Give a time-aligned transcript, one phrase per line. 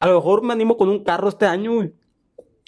[0.00, 1.92] A lo mejor me animo con un carro este año, güey.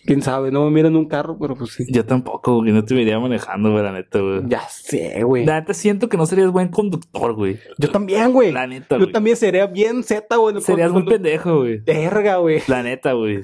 [0.03, 1.85] Quién sabe, no me miran un carro, pero pues sí.
[1.93, 2.73] Yo tampoco, güey.
[2.73, 4.41] No te vería manejando, güey, la neta, güey.
[4.47, 5.45] Ya sé, güey.
[5.45, 7.59] La neta siento que no serías buen conductor, güey.
[7.77, 8.51] Yo también, güey.
[8.51, 9.13] La neta, Yo güey.
[9.13, 10.59] también sería bien Z, güey.
[10.63, 11.81] Serías muy Cuando- pendejo, güey.
[11.81, 12.63] Verga, güey.
[12.67, 13.43] La neta, güey.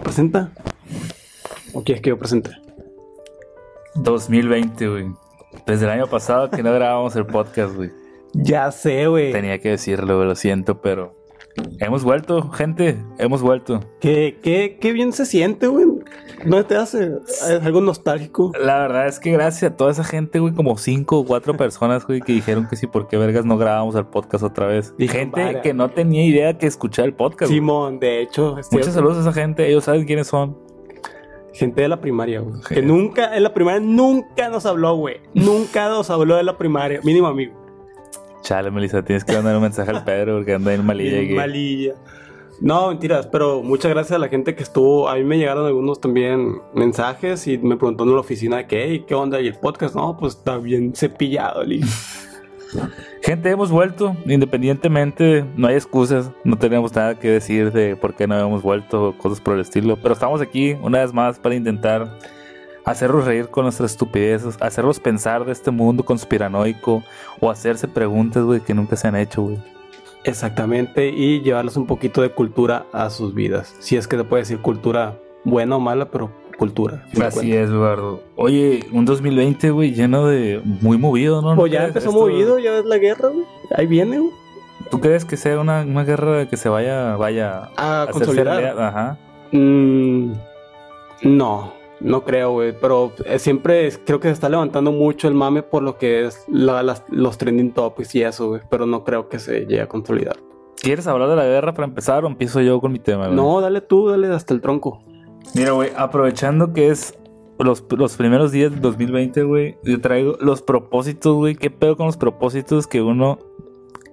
[0.00, 0.50] Presenta, presenta.
[1.72, 2.50] ¿O quieres que yo presente?
[3.96, 5.06] 2020, güey.
[5.66, 7.90] Desde el año pasado que no grabábamos el podcast, güey.
[8.32, 9.32] Ya sé, güey.
[9.32, 10.24] Tenía que decirlo.
[10.24, 11.14] Lo siento, pero...
[11.78, 12.96] Hemos vuelto, gente.
[13.18, 13.80] Hemos vuelto.
[14.00, 15.86] Qué, qué, qué bien se siente, güey.
[16.44, 18.52] ¿No te hace ¿Es algo nostálgico?
[18.60, 22.06] La verdad es que gracias a toda esa gente, güey, como cinco o cuatro personas,
[22.06, 24.94] güey, que dijeron que sí, ¿por qué vergas no grabamos el podcast otra vez?
[24.98, 27.50] Dijo, gente que no tenía idea que escuchar el podcast.
[27.50, 27.60] güey.
[27.60, 28.52] Simón, de hecho.
[28.52, 28.92] Muchos cierto.
[28.92, 30.58] saludos a esa gente, ellos saben quiénes son.
[31.52, 32.56] Gente de la primaria, güey.
[32.66, 32.74] Sí.
[32.74, 35.20] Que nunca, en la primaria nunca nos habló, güey.
[35.34, 37.00] Nunca nos habló de la primaria.
[37.04, 37.63] Mínimo amigo.
[38.44, 41.20] Chale, Melissa, tienes que mandar un mensaje al Pedro porque anda en malilla.
[41.26, 41.94] Que- malilla.
[42.60, 45.08] No, mentiras, pero muchas gracias a la gente que estuvo.
[45.08, 48.94] A mí me llegaron algunos también mensajes y me preguntó en la oficina de qué,
[48.94, 49.40] ¿y qué onda?
[49.40, 51.80] Y el podcast, no, pues está bien cepillado, Lee.
[53.22, 58.26] Gente, hemos vuelto, independientemente, no hay excusas, no tenemos nada que decir de por qué
[58.26, 61.54] no hemos vuelto o cosas por el estilo, pero estamos aquí una vez más para
[61.54, 62.18] intentar
[62.84, 67.02] hacerlos reír con nuestras estupideces, hacerlos pensar de este mundo conspiranoico
[67.40, 69.58] o hacerse preguntas, güey, que nunca se han hecho, güey.
[70.24, 73.74] Exactamente, y llevarles un poquito de cultura a sus vidas.
[73.80, 77.04] Si es que se puede decir cultura buena o mala, pero cultura.
[77.22, 78.22] Así es, Eduardo.
[78.36, 80.62] Oye, un 2020, güey, lleno de...
[80.64, 81.50] muy movido, ¿no?
[81.50, 83.44] ¿No Pues ya empezó Esto- movido, ya ves la guerra, güey.
[83.76, 84.30] Ahí viene, güey.
[84.90, 88.46] ¿Tú crees que sea una, una guerra que se vaya, vaya A consolidar.
[88.60, 88.86] realidad?
[88.88, 89.18] Ajá.
[89.52, 90.32] Mm,
[91.22, 91.72] no,
[92.04, 92.74] no creo, güey.
[92.80, 96.26] Pero eh, siempre es- creo que se está levantando mucho el mame por lo que
[96.26, 98.60] es la- las- los trending topics y eso, güey.
[98.70, 100.36] Pero no creo que se llegue a consolidar.
[100.80, 103.24] ¿Quieres hablar de la guerra para empezar o empiezo yo con mi tema?
[103.26, 103.36] güey?
[103.36, 105.02] No, dale tú, dale hasta el tronco.
[105.54, 107.18] Mira, güey, aprovechando que es
[107.58, 111.54] los, los primeros días del 2020, güey, yo traigo los propósitos, güey.
[111.54, 113.38] ¿Qué pedo con los propósitos que uno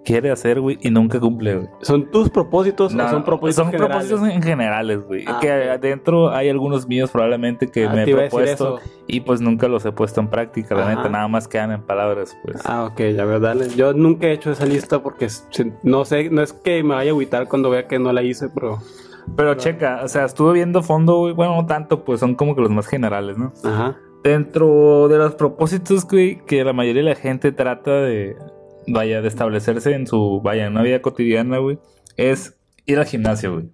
[0.04, 1.70] quiere hacer, güey, y nunca cumple, güey?
[1.82, 4.08] ¿Son tus propósitos No, o son propósitos son generales?
[4.08, 5.26] propósitos en generales, güey.
[5.28, 9.68] Ah, que adentro hay algunos míos probablemente que Ah, me he propuesto y pues nunca
[9.68, 12.62] los he puesto en práctica, la neta, nada más quedan en palabras, pues.
[12.66, 13.70] Ah, ok, ya veo, dale.
[13.70, 15.28] Yo nunca he hecho esa lista porque
[15.84, 18.50] no sé, no es que me vaya a agüitar cuando vea que no la hice,
[18.50, 18.80] pero...
[19.36, 22.62] Pero checa, o sea, estuve viendo fondo, güey, bueno, no tanto, pues son como que
[22.62, 23.54] los más generales, ¿no?
[23.64, 23.96] Ajá.
[24.24, 28.36] Dentro de los propósitos, güey, que la mayoría de la gente trata de,
[28.88, 31.80] vaya, de establecerse en su, vaya, en una vida cotidiana, güey,
[32.18, 33.66] es ir al gimnasio, güey.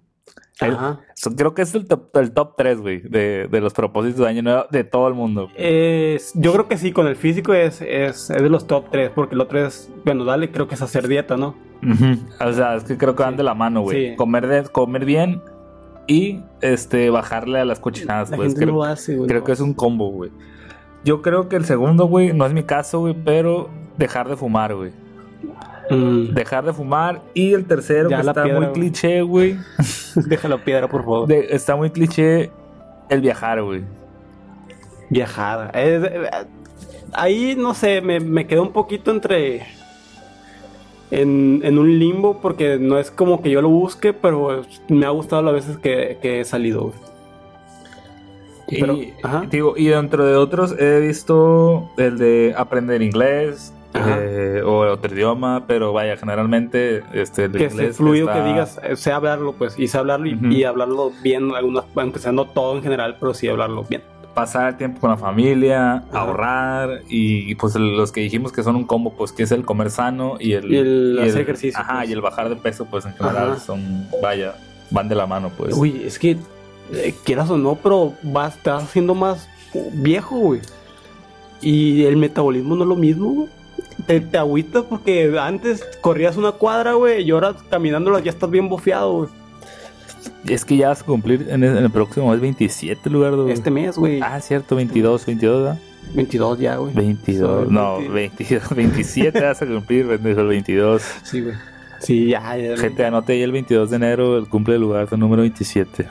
[0.60, 0.76] El-
[1.14, 4.28] so- creo que es el top, el top 3, güey, de, de los propósitos de
[4.28, 5.48] año nuevo de todo el mundo.
[5.56, 9.10] Es- yo creo que sí, con el físico es, es, es de los top 3,
[9.14, 11.54] porque el otro es, bueno, dale, creo que es hacer dieta, ¿no?
[11.80, 12.18] Ujú.
[12.44, 14.10] O sea, es que creo que van de la mano, güey.
[14.10, 14.16] Sí.
[14.16, 15.42] Comer, de- comer bien
[16.08, 18.48] y, este, bajarle a las cochinadas, La pues.
[18.48, 19.28] gente Creo- no hace, güey.
[19.28, 19.46] Creo no.
[19.46, 20.32] que es un combo, güey.
[21.04, 24.74] Yo creo que el segundo, güey, no es mi caso, güey, pero dejar de fumar,
[24.74, 24.92] güey.
[25.90, 27.22] Mm, Dejar de fumar.
[27.34, 28.80] Y el tercero, Ya que la está piedra, muy güey.
[28.80, 29.56] cliché, güey.
[30.14, 31.28] Déjalo piedra, por favor.
[31.28, 32.50] de- está muy cliché
[33.08, 33.82] el viajar, güey.
[35.10, 35.70] Viajada.
[35.70, 36.30] Es- eh,
[37.12, 39.62] ahí, no sé, me, me quedé un poquito entre...
[41.10, 44.60] En, en un limbo porque no es como que yo lo busque, pero
[44.90, 46.82] me ha gustado las veces que, que he salido.
[46.82, 46.94] güey.
[48.68, 49.46] Y, Pero, ajá.
[49.50, 53.72] digo, y dentro de otros he visto el de aprender inglés.
[53.94, 58.48] Eh, o otro idioma, pero vaya, generalmente este, el que sea inglés fluido, está- que
[58.48, 62.44] digas, eh, sé hablarlo, pues, y sé hablarlo y, hablarlo bien, algunas, aunque sea no
[62.46, 64.02] todo en general, pero sí hablarlo bien.
[64.34, 66.20] pasar tiempo con la familia, Ajá.
[66.20, 69.90] ahorrar y, pues los que dijimos que son un combo, pues que es el comer
[69.90, 72.10] sano y el, Y el hacer ejercicio, Ajá, pues.
[72.10, 73.60] y el bajar de peso, pues en general Ajá.
[73.60, 74.54] son, vaya,
[74.90, 75.74] van de la mano, pues.
[75.76, 76.36] Uy, es que,
[76.92, 79.48] eh, quieras o no, pero vas, te vas haciendo más
[79.94, 80.60] viejo, güey.
[81.60, 83.48] Y el metabolismo no es lo mismo, güey.
[84.06, 88.68] Te, te agüita porque antes corrías una cuadra, güey, y ahora caminándola ya estás bien
[88.68, 89.30] bofeado, güey.
[90.46, 93.52] Es que ya vas a cumplir en el, en el próximo es 27 lugar, güey.
[93.52, 94.20] Este mes, güey.
[94.22, 95.78] Ah, cierto, 22, 22, ¿verdad?
[96.14, 96.94] 22 ya, güey.
[96.94, 98.44] 22, Soy no, 20.
[98.44, 101.02] 22, 27 vas a cumplir, pendejo, el 22.
[101.22, 101.54] Sí, güey.
[102.00, 102.76] Sí, ya, ya.
[102.76, 106.06] Gente, anote ahí el 22 de enero, el cumple del lugar del número 27.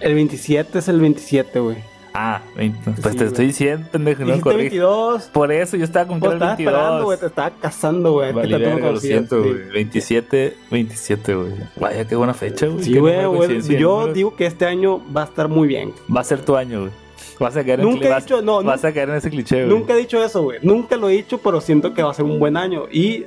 [0.00, 1.78] El 27 es el 27, güey.
[2.14, 2.78] Ah, 20.
[2.84, 3.26] Pues Sí, te güey.
[3.28, 4.56] estoy diciendo, pendejo, no corrí.
[4.58, 5.24] 22.
[5.32, 7.18] Por eso yo estaba Pues cumpliendo el estaba esperando, güey.
[7.18, 7.20] 22.
[7.20, 8.32] Te estaba casando, güey.
[8.32, 9.48] Vale, que lo siento, sí.
[9.48, 9.70] güey.
[9.72, 11.52] 27, 27, güey.
[11.80, 12.84] Vaya, qué buena fecha, güey.
[12.84, 13.16] Sí, güey,
[13.78, 15.92] Yo digo que este año va a estar muy bien.
[16.14, 16.92] Va a ser tu año, güey.
[17.40, 19.64] Vas a caer en, Nunca he vas, dicho- no, vas a caer en ese cliché,
[19.64, 19.68] güey.
[19.68, 20.58] Nunca he dicho eso, güey.
[20.62, 22.84] Nunca lo he dicho, pero siento que va a ser un buen año.
[22.92, 23.24] Y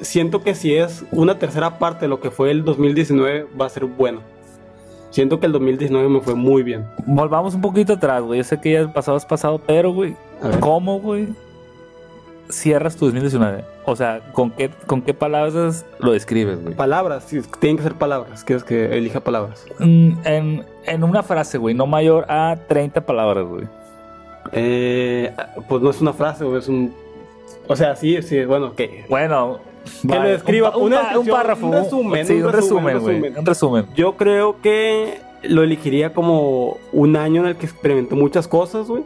[0.00, 3.68] siento que si es una tercera parte de lo que fue el 2019, va a
[3.68, 4.22] ser bueno.
[5.16, 6.84] Siento que el 2019 me fue muy bien.
[7.06, 8.36] Volvamos un poquito atrás, güey.
[8.36, 10.14] Yo sé que ya el pasado es pasado, pero, güey.
[10.60, 11.28] ¿cómo, güey,
[12.50, 13.64] cierras tu 2019?
[13.86, 16.74] O sea, ¿con qué, con qué palabras lo describes, güey?
[16.74, 18.44] Palabras, sí, tienen que ser palabras.
[18.44, 19.64] Quieres que elija palabras.
[19.78, 23.66] Mm, En, en una frase, güey, no mayor a 30 palabras, güey.
[24.52, 25.34] Eh,
[25.66, 26.92] pues no es una frase, güey, es un.
[27.68, 29.06] O sea, sí, sí, bueno, que.
[29.08, 29.60] Bueno,
[30.02, 33.14] Que lo describa, un, una párrafo, un resumen, sí, un un resumen, resumen, un güey,
[33.20, 33.38] resumen.
[33.38, 33.86] un resumen.
[33.94, 39.02] Yo creo que lo elegiría como un año en el que experimenté muchas cosas, güey.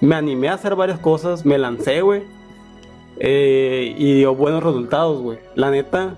[0.00, 2.22] Me animé a hacer varias cosas, me lancé, güey.
[3.18, 5.38] Eh, y dio buenos resultados, güey.
[5.54, 6.16] La neta,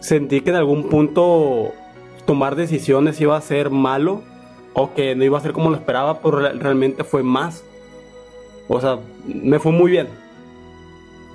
[0.00, 1.72] sentí que en algún punto
[2.26, 4.22] tomar decisiones iba a ser malo
[4.74, 7.64] o que no iba a ser como lo esperaba, pero re- realmente fue más.
[8.68, 10.08] O sea, me fue muy bien.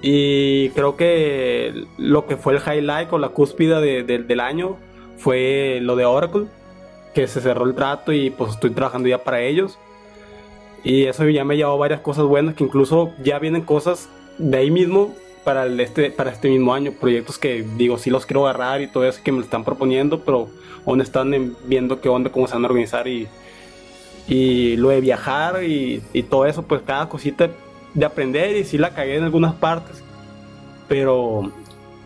[0.02, 4.78] Y creo que lo que fue el highlight o la cúspide de- de- del año
[5.18, 6.46] fue lo de Oracle,
[7.16, 9.78] que se cerró el trato y pues estoy trabajando ya para ellos.
[10.84, 14.08] Y eso ya me llevó varias cosas buenas, que incluso ya vienen cosas
[14.38, 16.92] de ahí mismo para, este, para este mismo año.
[16.92, 20.48] Proyectos que digo, sí los quiero agarrar y todo eso que me están proponiendo, pero
[20.86, 23.28] aún están en- viendo qué onda, cómo se van a organizar y,
[24.28, 27.50] y lo de viajar y, y todo eso, pues cada cosita
[27.98, 30.04] de aprender y sí la cagué en algunas partes,
[30.88, 31.52] pero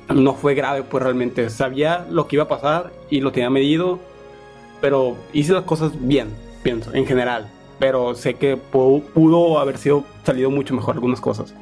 [0.09, 3.99] no fue grave, pues realmente sabía lo que iba a pasar y lo tenía medido,
[4.79, 6.29] pero hice las cosas bien,
[6.63, 7.49] pienso, en general.
[7.79, 11.53] Pero sé que pudo, pudo haber sido salido mucho mejor algunas cosas.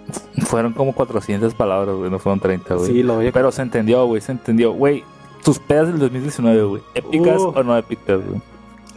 [0.47, 2.85] Fueron como 400 palabras, güey, no fueron 30, güey.
[2.87, 3.31] Sí, lo doy.
[3.31, 4.73] Pero se entendió, güey, se entendió.
[4.73, 5.03] Güey,
[5.45, 7.53] tus pedas del 2019, güey, ¿épicas Uh.
[7.55, 8.41] o no épicas, güey?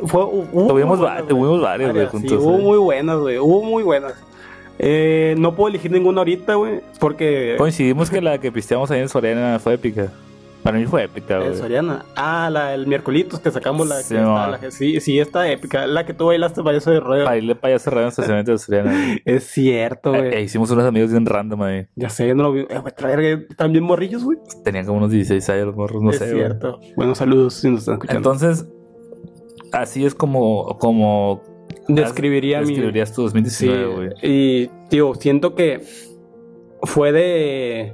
[0.09, 2.45] Fue, hubo Tuvimos, va- tuvimos varias, güey, Varias, sí, juntos.
[2.45, 3.39] hubo muy buenas, güey.
[3.39, 4.15] Hubo muy buenas.
[4.85, 7.55] Eh, no puedo elegir ninguna ahorita, güey, porque...
[7.57, 10.13] Coincidimos que la que pisteamos ahí en Soriana fue épica.
[10.65, 11.55] Para mí fue épica, Eh, güey.
[11.57, 12.05] Soriana.
[12.17, 15.49] Ah, la el miércoles que sacamos la, Sí, que está, la que- sí, sí, está
[15.51, 15.87] épica.
[15.87, 17.01] La que tú bailaste para eso de.
[17.29, 18.91] Ahí le payaso cerrado en el estacionamiento de Soriana.
[18.93, 19.23] güey.
[19.25, 20.23] Es cierto, güey.
[20.29, 21.87] Eh, eh, hicimos unos amigos bien random ahí.
[21.97, 22.61] Ya sé, yo no lo vi.
[22.61, 24.39] Eh, güey, traer, también morrillos, güey.
[24.65, 26.39] Tenían como unos 16 años los morros, no es sé, güey.
[26.39, 26.79] cierto.
[26.97, 28.19] Bueno, saludos si nos están escuchando.
[28.19, 28.67] Entonces,
[29.73, 31.43] así es como, como
[31.89, 32.67] Describiría mi.
[32.69, 34.11] describirías tu Sí, 2019, güey.
[34.23, 35.81] y, tío, siento que
[36.83, 37.93] fue de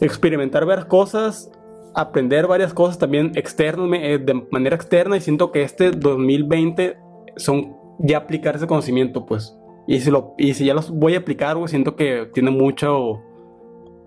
[0.00, 1.50] experimentar varias cosas,
[1.94, 6.96] aprender varias cosas también externas, me- eh, de manera externa, y siento que este 2020
[7.36, 9.56] son ya aplicar ese conocimiento, pues.
[9.86, 13.20] Y si, lo, y si ya los voy a aplicar, güey, siento que tiene mucho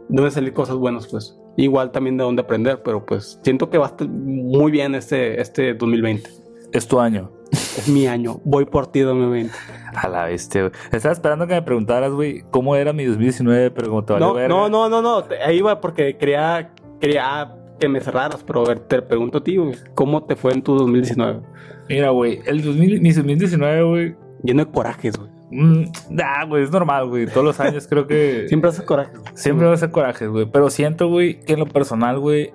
[0.09, 1.37] de dónde salir cosas buenas, pues.
[1.55, 5.41] Igual también de dónde aprender, pero pues siento que va a estar muy bien este,
[5.41, 6.29] este 2020.
[6.71, 7.31] Es tu año.
[7.51, 9.53] Es mi año, voy por ti 2020.
[9.95, 10.73] A la bestia, güey.
[10.91, 14.33] Estaba esperando que me preguntaras, güey, cómo era mi 2019, pero como te valió No,
[14.33, 14.49] verga.
[14.49, 19.37] no, no, no, no, ahí va porque quería, quería que me cerraras, pero te pregunto
[19.37, 21.39] a ti, güey, ¿cómo te fue en tu 2019?
[21.87, 24.15] Mira, güey, el 2000, mi 2019, güey.
[24.43, 25.29] Lleno de corajes, güey.
[25.51, 27.27] mm, nah, güey, es normal, güey.
[27.27, 28.45] Todos los años creo que.
[28.49, 29.19] Siempre haces corajes.
[29.35, 30.45] Siempre va a ser coraje, güey.
[30.51, 32.51] Pero siento, güey, que en lo personal, güey.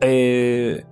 [0.00, 0.84] Eh,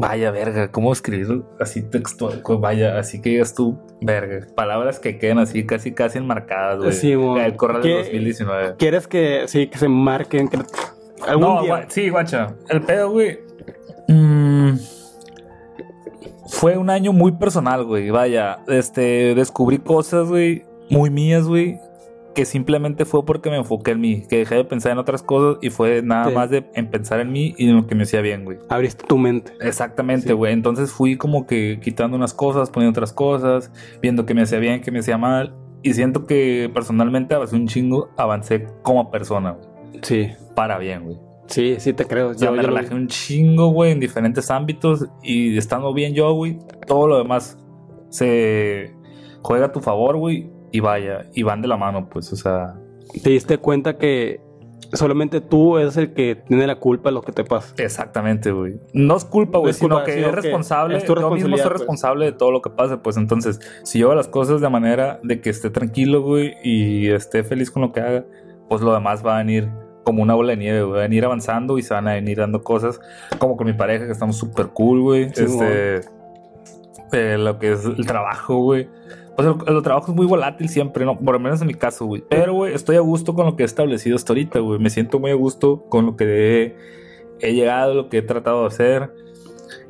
[0.00, 0.70] vaya, verga.
[0.70, 2.42] ¿Cómo escribir así textual?
[2.60, 4.46] Vaya, así que digas tú, verga.
[4.54, 6.92] Palabras que queden así, casi, casi enmarcadas, güey.
[6.92, 7.44] Sí, güey.
[7.44, 8.74] El correo del ¿Qué- 2019.
[8.78, 10.48] ¿Quieres que, sí, que se marquen?
[10.48, 10.58] Que,
[11.26, 11.74] algún No, día.
[11.74, 12.54] gua- sí, guacha.
[12.68, 13.38] El pedo, güey.
[14.08, 14.74] mm,
[16.48, 18.10] fue un año muy personal, güey.
[18.10, 21.78] Vaya, este, descubrí cosas, güey, muy mías, güey.
[22.38, 24.22] Que simplemente fue porque me enfoqué en mí.
[24.28, 26.34] Que dejé de pensar en otras cosas y fue nada Sí.
[26.36, 28.58] más de en pensar en mí y en lo que me hacía bien, güey.
[28.68, 29.54] Abriste tu mente.
[29.60, 30.32] Exactamente, Sí.
[30.34, 30.52] güey.
[30.52, 34.82] Entonces fui como que quitando unas cosas, poniendo otras cosas, viendo que me hacía bien,
[34.82, 35.56] que me hacía mal.
[35.82, 39.98] Y siento que personalmente avancé un chingo, avancé como persona, güey.
[40.02, 41.16] Sí, Para bien, güey.
[41.46, 42.34] sí, sí te creo.
[42.34, 45.06] Yo- me yo relajé un chingo, güey, en diferentes ámbitos.
[45.24, 47.58] Y estando bien yo, güey, todo lo demás
[48.10, 48.94] se
[49.42, 50.56] juega a tu favor, güey.
[50.72, 52.74] Y vaya, y van de la mano, pues, o sea.
[53.22, 54.40] Te diste cuenta que
[54.92, 57.74] solamente tú eres el que tiene la culpa de lo que te pasa.
[57.78, 58.78] Exactamente, güey.
[58.92, 60.96] No es culpa, No güey, es sino que es que responsable.
[60.98, 61.78] es yo mismo soy pues.
[61.78, 63.16] responsable de todo lo que pase, pues.
[63.16, 67.44] Entonces, si yo hago las cosas de manera de que esté tranquilo, güey, y esté
[67.44, 68.24] feliz con lo que haga,
[68.68, 69.68] pues lo demás va a venir
[70.04, 70.92] como una bola de nieve, güey.
[70.92, 73.00] Va a venir avanzando y se van a venir dando cosas.
[73.38, 75.30] Como con mi pareja, que estamos súper cool, güey.
[75.34, 76.00] Sí, este.
[77.12, 78.88] eh, lo que es el trabajo, güey.
[79.38, 81.16] Pues el, el trabajo es muy volátil siempre, ¿no?
[81.16, 82.24] Por lo menos en mi caso, güey.
[82.28, 84.80] Pero, güey, estoy a gusto con lo que he establecido hasta ahorita, güey.
[84.80, 86.24] Me siento muy a gusto con lo que
[86.64, 86.76] he,
[87.38, 89.12] he llegado, lo que he tratado de hacer.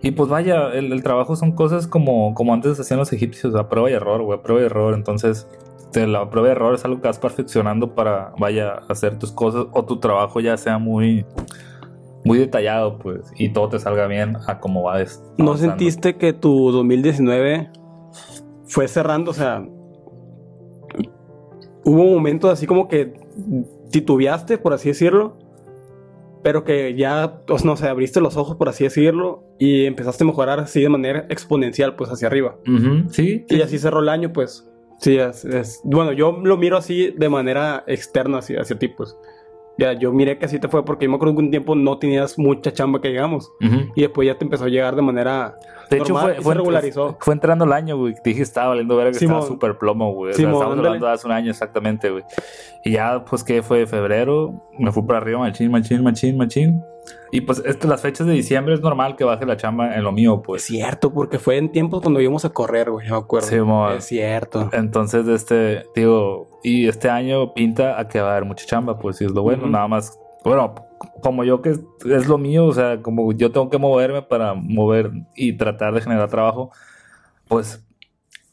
[0.02, 3.70] Y pues vaya, el, el trabajo son cosas como, como antes hacían los egipcios, a
[3.70, 4.92] prueba y error, güey, a prueba y error.
[4.92, 5.48] Entonces,
[5.94, 9.82] la prueba y error es algo que vas perfeccionando para, vaya, hacer tus cosas o
[9.86, 11.24] tu trabajo ya sea muy,
[12.22, 15.02] muy detallado, pues, y todo te salga bien a como va.
[15.38, 17.70] ¿No sentiste que tu 2019
[18.68, 19.30] fue cerrando?
[19.32, 19.66] O sea,
[21.84, 23.14] hubo momentos así como que
[23.90, 25.38] titubeaste, por así decirlo,
[26.42, 30.24] pero que ya, o sea, no sé, abriste los ojos, por así decirlo, y empezaste
[30.24, 32.56] a mejorar así de manera exponencial, pues hacia arriba.
[33.10, 34.68] Sí, Y así cerró el año, pues.
[35.00, 39.16] Sí, es, es- bueno, yo lo miro así de manera externa hacia, hacia ti, pues.
[39.78, 41.98] Ya, yo miré que así te fue porque yo me acuerdo que un tiempo no
[41.98, 43.52] tenías mucha chamba que digamos.
[43.64, 43.92] Ujú.
[43.94, 45.54] Y después ya te empezó a llegar de manera
[45.88, 47.16] De hecho, fue, y fue, se regularizó.
[47.20, 48.14] fue entrando el año, güey.
[48.14, 49.36] Te dije estaba valiendo ver que Simón.
[49.38, 50.32] estaba súper plomo, güey.
[50.32, 50.88] O sea, estamos ándale.
[50.88, 52.24] hablando de hace un año exactamente, güey.
[52.84, 54.60] Y ya, pues, que fue febrero.
[54.78, 56.82] Me fui para arriba, machín, machín, machín, machín.
[57.30, 60.10] Y pues, esto, las fechas de diciembre es normal que baje la chamba en lo
[60.12, 60.62] mío, Es pues.
[60.64, 63.46] cierto, porque fue en tiempos cuando íbamos a correr, güey, yo me acuerdo.
[63.46, 63.92] Simón.
[63.96, 64.68] es cierto.
[64.72, 69.20] Entonces, este, digo, y este año pinta a que va a haber mucha chamba, pues,
[69.20, 69.64] y es lo bueno.
[69.64, 69.72] Ujú.
[69.72, 70.74] Nada más, bueno,
[71.22, 74.54] como yo que es, es lo mío, o sea, como yo tengo que moverme para
[74.54, 76.70] mover y tratar de generar trabajo,
[77.48, 77.84] pues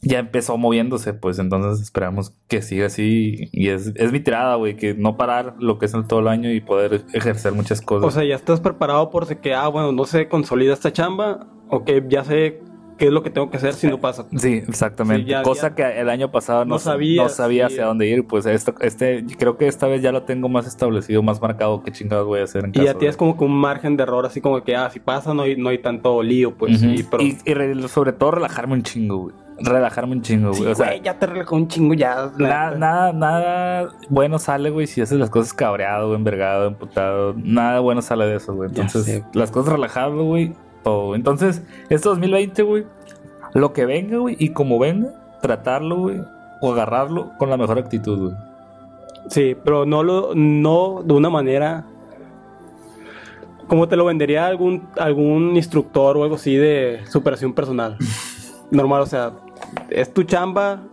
[0.01, 3.49] ya empezó moviéndose, pues entonces esperamos que siga así.
[3.51, 6.27] Y es, es mi tirada, güey, que no parar lo que es el todo el
[6.27, 8.07] año y poder ejercer muchas cosas.
[8.07, 11.47] O sea, ya estás preparado por si que, ah, bueno, no se consolida esta chamba,
[11.69, 12.61] o que ya sé
[12.97, 14.25] qué es lo que tengo que hacer si no pasa.
[14.37, 15.23] Sí, exactamente.
[15.25, 17.73] Sí, ya- Cosa ya- que el año pasado no, sabía sí.
[17.73, 18.25] hacia dónde ir.
[18.27, 21.91] Pues esto, este, creo que esta vez ya lo tengo más establecido, más marcado qué
[21.91, 24.25] chingados voy a hacer en Y ya tienes de- como que un margen de error,
[24.25, 26.81] así como que, ah, si pasa, no hay, no hay tanto lío, pues.
[26.81, 26.91] Ujú.
[26.91, 29.35] y, pero, y, y re- sobre todo relajarme un chingo, güey.
[29.57, 30.61] Relajarme un chingo, güey.
[30.63, 32.29] Sí, o sea, güey, ya te relajó un chingo, ya.
[32.37, 37.33] Nada, nada, nada bueno sale, güey, si haces las cosas cabreado, envergado, emputado.
[37.37, 38.67] Nada bueno sale de eso, güey.
[38.69, 39.23] Entonces, sé.
[39.33, 40.53] las cosas relajado, güey,
[40.85, 41.15] todo.
[41.15, 42.85] Entonces, este 2020, güey,
[43.53, 45.09] lo que venga, güey, y como venga,
[45.41, 46.21] tratarlo, güey,
[46.61, 48.35] o agarrarlo con la mejor actitud, güey.
[49.29, 51.85] Sí, pero no lo, no de una manera
[53.67, 57.97] como te lo vendería algún, algún instructor o algo así de superación personal.
[58.71, 59.33] Normal, o sea,
[59.89, 60.83] es tu chamba,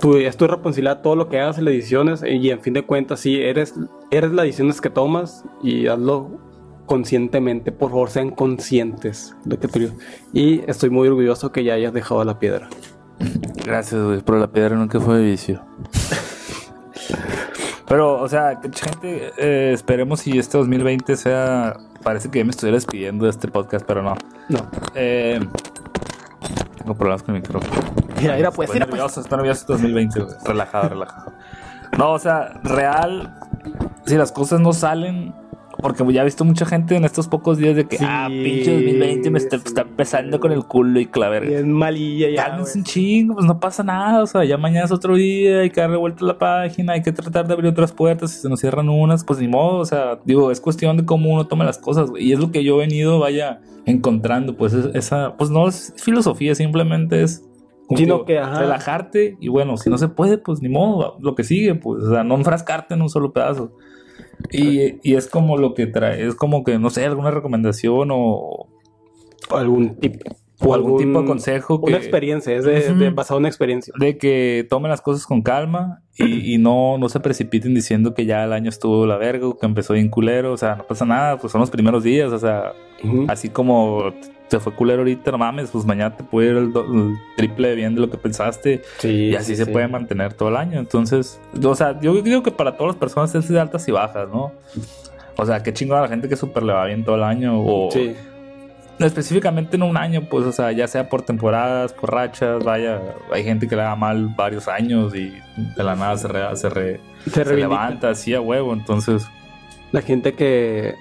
[0.00, 2.82] tu, es tu responsabilidad todo lo que hagas en las ediciones y en fin de
[2.82, 3.74] cuentas, sí, eres,
[4.10, 6.30] eres las decisiones que tomas y hazlo
[6.86, 7.72] conscientemente.
[7.72, 9.90] Por favor, sean conscientes de que tú...
[10.32, 12.68] Y estoy muy orgulloso que ya hayas dejado la piedra.
[13.64, 15.62] Gracias, güey, pero la piedra nunca fue de vicio.
[17.86, 21.76] Pero, o sea, gente, eh, esperemos si este 2020 sea.
[22.02, 24.14] Parece que ya me estuviera despidiendo de este podcast, pero no.
[24.48, 24.70] No.
[24.94, 25.40] Eh,
[26.78, 27.72] tengo problemas con el micrófono.
[28.20, 28.98] Mira, mira, pues, Estoy mira, pues.
[28.98, 30.34] nervioso, estoy nervioso este 2020, güey.
[30.44, 31.32] Relajado, relajado.
[31.98, 33.34] No, o sea, real,
[34.06, 35.34] si las cosas no salen,
[35.80, 38.72] porque ya he visto mucha gente en estos pocos días de que, Sí, ah, pinche
[38.72, 39.64] 2020 me está, sí.
[39.66, 41.46] está empezando con el culo y claver.
[41.46, 42.44] Bien malilla ya.
[42.46, 45.70] Cálmense un chingo, pues no pasa nada, o sea, ya mañana es otro día, hay
[45.70, 48.48] que darle vuelta a la página, hay que tratar de abrir otras puertas, si se
[48.48, 51.64] nos cierran unas, pues ni modo, o sea, digo, es cuestión de cómo uno toma
[51.64, 55.50] las cosas, y es lo que yo he venido, vaya, encontrando, pues es- esa, pues
[55.50, 57.42] no es filosofía, simplemente es...
[57.86, 58.60] como Sino digo, que, ajá.
[58.60, 62.10] relajarte y bueno, si no se puede, pues ni modo, lo que sigue, pues, o
[62.10, 63.72] sea, no enfrascarte en un solo pedazo.
[64.50, 68.68] Y, y es como lo que trae, es como que, no sé, alguna recomendación o,
[69.50, 70.36] O algún tipo.
[70.60, 71.78] o algún tipo de consejo.
[71.82, 72.98] Una que- experiencia, es de, Ujú.
[73.00, 73.92] de- basado en una experiencia.
[73.98, 78.26] de que tomen las cosas con calma y, y no, no se precipiten diciendo que
[78.26, 80.52] ya el año estuvo la verga que empezó bien culero.
[80.52, 82.32] O sea, no pasa nada, pues son los primeros días.
[82.32, 83.24] O sea, Ujú.
[83.28, 84.12] así como
[84.56, 86.72] te fue culero ahorita, no mames, pues mañana te puede ir el,
[87.36, 89.70] triple de bien de lo que pensaste Sí, y así sí, se sí.
[89.72, 90.78] puede mantener todo el año.
[90.78, 94.28] Entonces, o sea, yo digo que para todas las personas es de altas y bajas,
[94.28, 94.52] ¿no?
[95.36, 97.60] O sea, qué chingón a la gente que súper le va bien todo el año
[97.60, 98.14] o Sí.
[99.00, 103.00] específicamente en un año, pues, o sea, ya sea por temporadas, por rachas, vaya,
[103.32, 105.32] hay gente que le da mal varios años y
[105.76, 109.26] de la nada se, re- se, re- Se, levanta así a huevo, entonces,
[109.90, 110.94] La gente que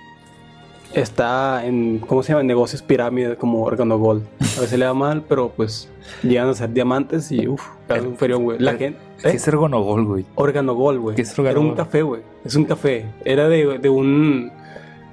[0.93, 2.43] está en, ¿cómo se llama?
[2.43, 4.23] Negocios pirámide como Organo Gold.
[4.57, 5.89] A veces le da mal, pero pues
[6.21, 8.59] llegan a ser diamantes y uff, un ferión, güey.
[8.59, 9.00] La el- gente.
[9.21, 9.35] ¿qué ¿eh?
[9.35, 10.25] es ergonogol, güey?
[10.35, 11.15] Organo Gold, güey.
[11.15, 11.75] ¿Qué es Era un Organogol?
[11.77, 12.21] café, güey.
[12.45, 13.05] Es un café.
[13.25, 14.51] Era de, de un.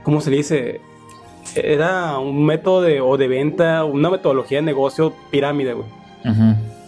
[0.02, 0.80] ¿Cómo se le dice?
[1.54, 5.86] Era un método de, o de venta, una metodología de negocio pirámide, güey.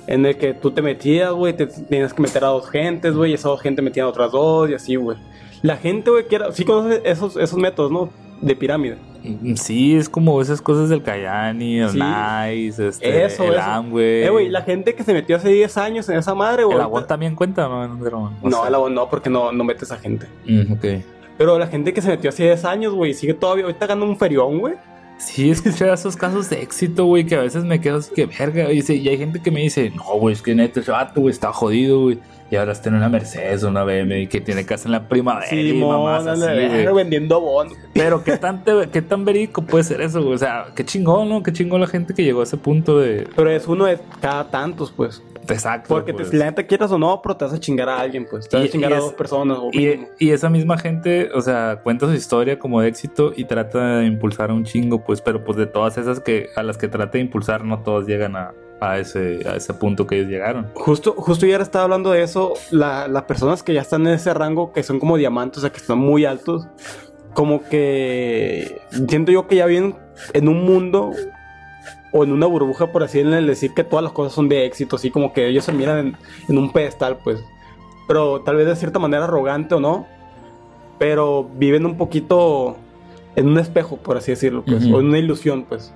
[0.08, 3.30] En el que tú te metías, güey, te tenías que meter a dos gentes, güey,
[3.30, 5.16] y esas dos gentes metían a otras dos y así, güey.
[5.62, 8.10] La gente, güey, que era, sí conoces esos, esos métodos, ¿no?
[8.42, 8.96] De pirámide.
[9.22, 11.98] Mm, Sí, es como esas cosas del Cayani, el Sí.
[11.98, 13.58] Nice, este, Eso, el.
[13.58, 14.24] Amway.
[14.24, 16.76] Eh, güey, la gente que se metió hace 10 años en esa madre, güey.
[16.76, 17.86] El agua también cuenta, ¿no?
[17.88, 20.26] No, no, el agua no, porque no, no metes a gente.
[20.46, 20.84] Mm, ok.
[21.38, 23.64] Pero la gente que se metió hace 10 años, güey, sigue todavía.
[23.64, 24.74] Ahorita gana un ferión, güey.
[25.18, 28.72] Sí, escuché esos casos de éxito, güey, que a veces me quedo así que verga.
[28.72, 31.20] Y, sí, y hay gente que me dice, no, güey, es que neta, ese vato,
[31.20, 32.18] güey, está jodido, güey.
[32.50, 35.54] Y ahora está en una Mercedes, una BM, y que tiene casa en la primavera
[35.54, 36.94] y mamás así, güey.
[36.94, 37.72] vendiendo bonos.
[37.94, 40.34] Pero qué tan, te- qué tan verídico puede ser eso, güey.
[40.34, 41.42] O sea, qué chingón, ¿no?
[41.42, 43.26] Qué chingón la gente que llegó a ese punto de...
[43.34, 45.22] Pero es uno de cada tantos, pues.
[45.48, 45.88] Exacto.
[45.88, 46.30] Porque pues.
[46.30, 48.48] te, la neta quieras o no, pero te vas a chingar a alguien, pues.
[48.48, 49.58] Te vas Y- a chingar a dos personas.
[49.58, 53.98] O y esa misma gente, o sea, cuenta su historia como de éxito y trata
[53.98, 56.88] de impulsar a un chingo, pues, pero pues de todas esas que a las que
[56.88, 60.68] trata de impulsar, no todas llegan a, a ese, a ese punto que ellos llegaron.
[60.74, 62.54] Justo, justo ya estaba hablando de eso.
[62.70, 65.70] la- las personas que ya están en ese rango, que son como diamantes, o sea,
[65.70, 66.66] que están muy altos,
[67.34, 69.94] como que siento yo que ya vienen
[70.34, 71.12] en un mundo
[72.12, 75.10] o en una burbuja, por así decir, que todas las cosas son de éxito, así
[75.10, 76.16] como que ellos se miran en,
[76.48, 77.42] en un pedestal, pues.
[78.06, 80.06] Pero tal vez de cierta manera arrogante o no,
[80.98, 82.76] pero viven un poquito
[83.34, 85.92] en un espejo, por así decirlo, pues, o en una ilusión, pues.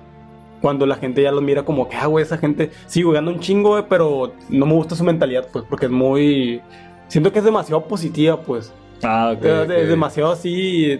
[0.61, 3.29] Cuando la gente ya los mira como que, ah, güey, esa gente, sí, güey, gana
[3.29, 6.61] un chingo, pero no me gusta su mentalidad, pues, porque es muy.
[7.09, 8.73] Siento que es demasiado positiva, pues.
[9.03, 9.45] Ah, ok.
[9.45, 9.69] Es- ok.
[9.71, 10.99] Es demasiado así.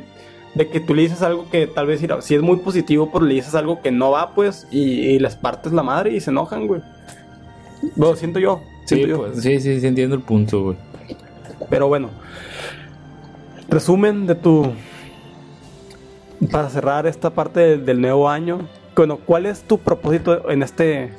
[0.57, 3.35] De que tú le dices algo que tal vez si es muy positivo, pero le
[3.35, 6.65] dices algo que no va, pues, y, y les partes la madre y se enojan,
[6.65, 6.81] güey.
[7.95, 8.61] Lo siento yo.
[8.85, 9.17] Sí, siento yo.
[9.17, 10.77] pues, sí, sí, sí, entiendo el punto, güey.
[11.69, 12.09] Pero bueno.
[13.69, 14.71] Resumen de tu.
[16.51, 18.67] Para cerrar esta parte del, del nuevo año.
[18.95, 21.11] Bueno, ¿cuál es tu propósito en este.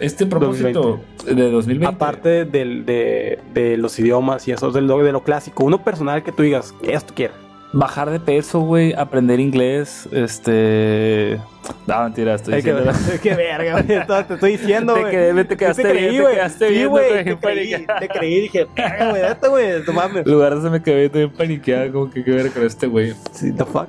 [0.00, 1.86] Este propósito de 2020.
[1.86, 5.64] Aparte del, de, de los idiomas y eso, de lo, de lo clásico?
[5.64, 7.34] Uno personal que tú digas, esto quiero.
[7.72, 11.38] Bajar de peso, güey, aprender inglés, este...
[11.86, 12.98] No, mentira, estoy Ay, qué, diciendo...
[13.22, 13.86] qué verga, güey.
[14.06, 15.12] Te- Te estoy diciendo, Te güey.
[15.12, 16.34] quedé- te quedaste creí, bien, te güey.
[16.34, 17.08] quedaste Sí, bien, güey.
[17.10, 17.36] güey, Te creí,
[17.70, 18.00] paniqueado.
[18.00, 18.40] te creí.
[18.40, 19.66] Dije, verga, güey, esto, güey.
[19.86, 20.26] No mames.
[20.26, 23.12] Lugar se me quedé bien paniqueada, como que qué ver con este güey.
[23.32, 23.88] Sí, the fuck.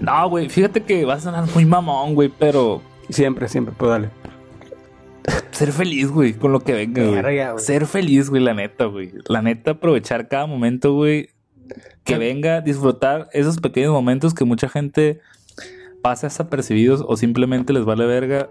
[0.00, 2.80] No, güey, fíjate que va a sonar muy mamón, güey, pero
[3.10, 4.08] Siempre, siempre, pues dale.
[5.50, 7.02] ser feliz, güey, con lo que venga.
[7.02, 7.64] Verga, güey.
[7.64, 9.12] Ser feliz, güey, la neta, güey.
[9.26, 11.28] La neta, aprovechar cada momento, güey.
[12.14, 15.20] Que venga, disfrutar esos pequeños momentos que mucha gente
[16.02, 18.48] pasa desapercibidos o simplemente les vale verga.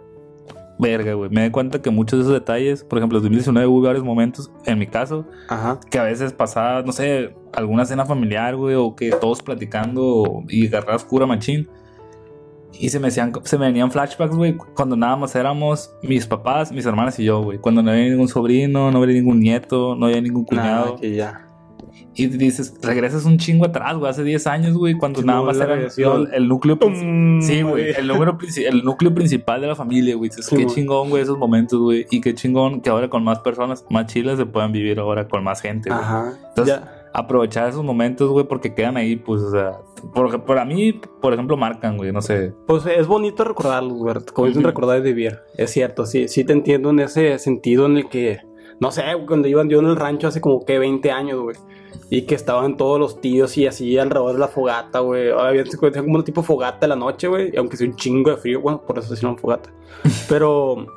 [0.77, 1.29] Verga, güey.
[1.29, 4.49] Me doy cuenta que muchos de esos detalles, por ejemplo, en 2019 hubo varios momentos,
[4.65, 5.77] en mi caso, Ajá.
[5.91, 10.67] que a veces pasaba, no sé, alguna cena familiar, güey, o que todos platicando y
[10.67, 11.67] agarras cura machín.
[12.71, 16.71] Y se me, hacían, se me venían flashbacks, güey, cuando nada más éramos mis papás,
[16.71, 17.57] mis hermanas y yo, güey.
[17.57, 20.85] Cuando no había ningún sobrino, no había ningún nieto, no había ningún cuñado.
[20.85, 21.48] Nada, que ya.
[22.19, 25.57] Y dices, regresas un chingo atrás, güey, hace 10 años, güey, cuando Sí, nada más
[25.57, 25.75] era
[26.33, 26.77] el núcleo
[27.41, 30.29] Sí, güey, el, número el núcleo principal de la familia, güey.
[30.29, 32.05] Dices, Sí, qué chingón, güey, esos momentos, güey.
[32.11, 35.45] Y qué chingón que ahora con más personas, más chilas, se puedan vivir ahora con
[35.45, 36.01] más gente, güey.
[36.01, 36.33] Ajá.
[36.49, 37.09] Entonces, ya.
[37.13, 39.77] aprovechar esos momentos, güey, porque quedan ahí, pues, o sea,
[40.13, 42.53] por, para mí, por ejemplo, marcan, güey, no sé.
[42.67, 44.15] Pues es bonito recordarlos, güey.
[44.33, 45.39] Como dicen, recordar es vivir.
[45.57, 48.41] Es cierto, sí, sí te entiendo en ese sentido en el que,
[48.79, 51.57] no sé, cuando iban yo en el rancho hace como que 20 años, güey.
[52.09, 55.31] Y que estaban todos los tíos y así alrededor de la fogata, güey.
[55.31, 55.63] Había
[55.93, 57.55] como un tipo fogata de la noche, güey.
[57.57, 59.71] Aunque sea un chingo de frío, bueno, por eso se llaman fogata.
[60.29, 60.87] Pero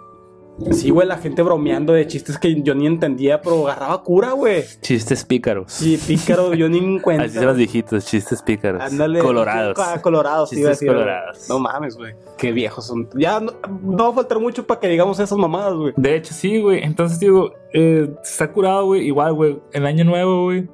[0.70, 4.64] sí, güey, la gente bromeando de chistes que yo ni entendía, pero agarraba cura, güey.
[4.81, 5.72] Chistes pícaros.
[5.72, 7.25] Sí, pícaro, yo ni en cuenta.
[7.25, 8.83] Así son los viejitos, chistes pícaros.
[8.83, 9.20] Ándale.
[9.20, 9.77] Colorados.
[9.79, 11.48] Ah, colorados, sí, iba a Chistes decir, colorados.
[11.48, 12.14] No mames, güey.
[12.38, 13.09] Qué viejos son.
[13.14, 15.92] Ya no, no va a faltar mucho para que digamos esas mamadas, güey.
[15.96, 16.83] De hecho, sí, güey.
[16.83, 19.07] Entonces, digo, eh, está curado, güey.
[19.07, 19.61] Igual, güey.
[19.72, 20.68] El año nuevo, güey.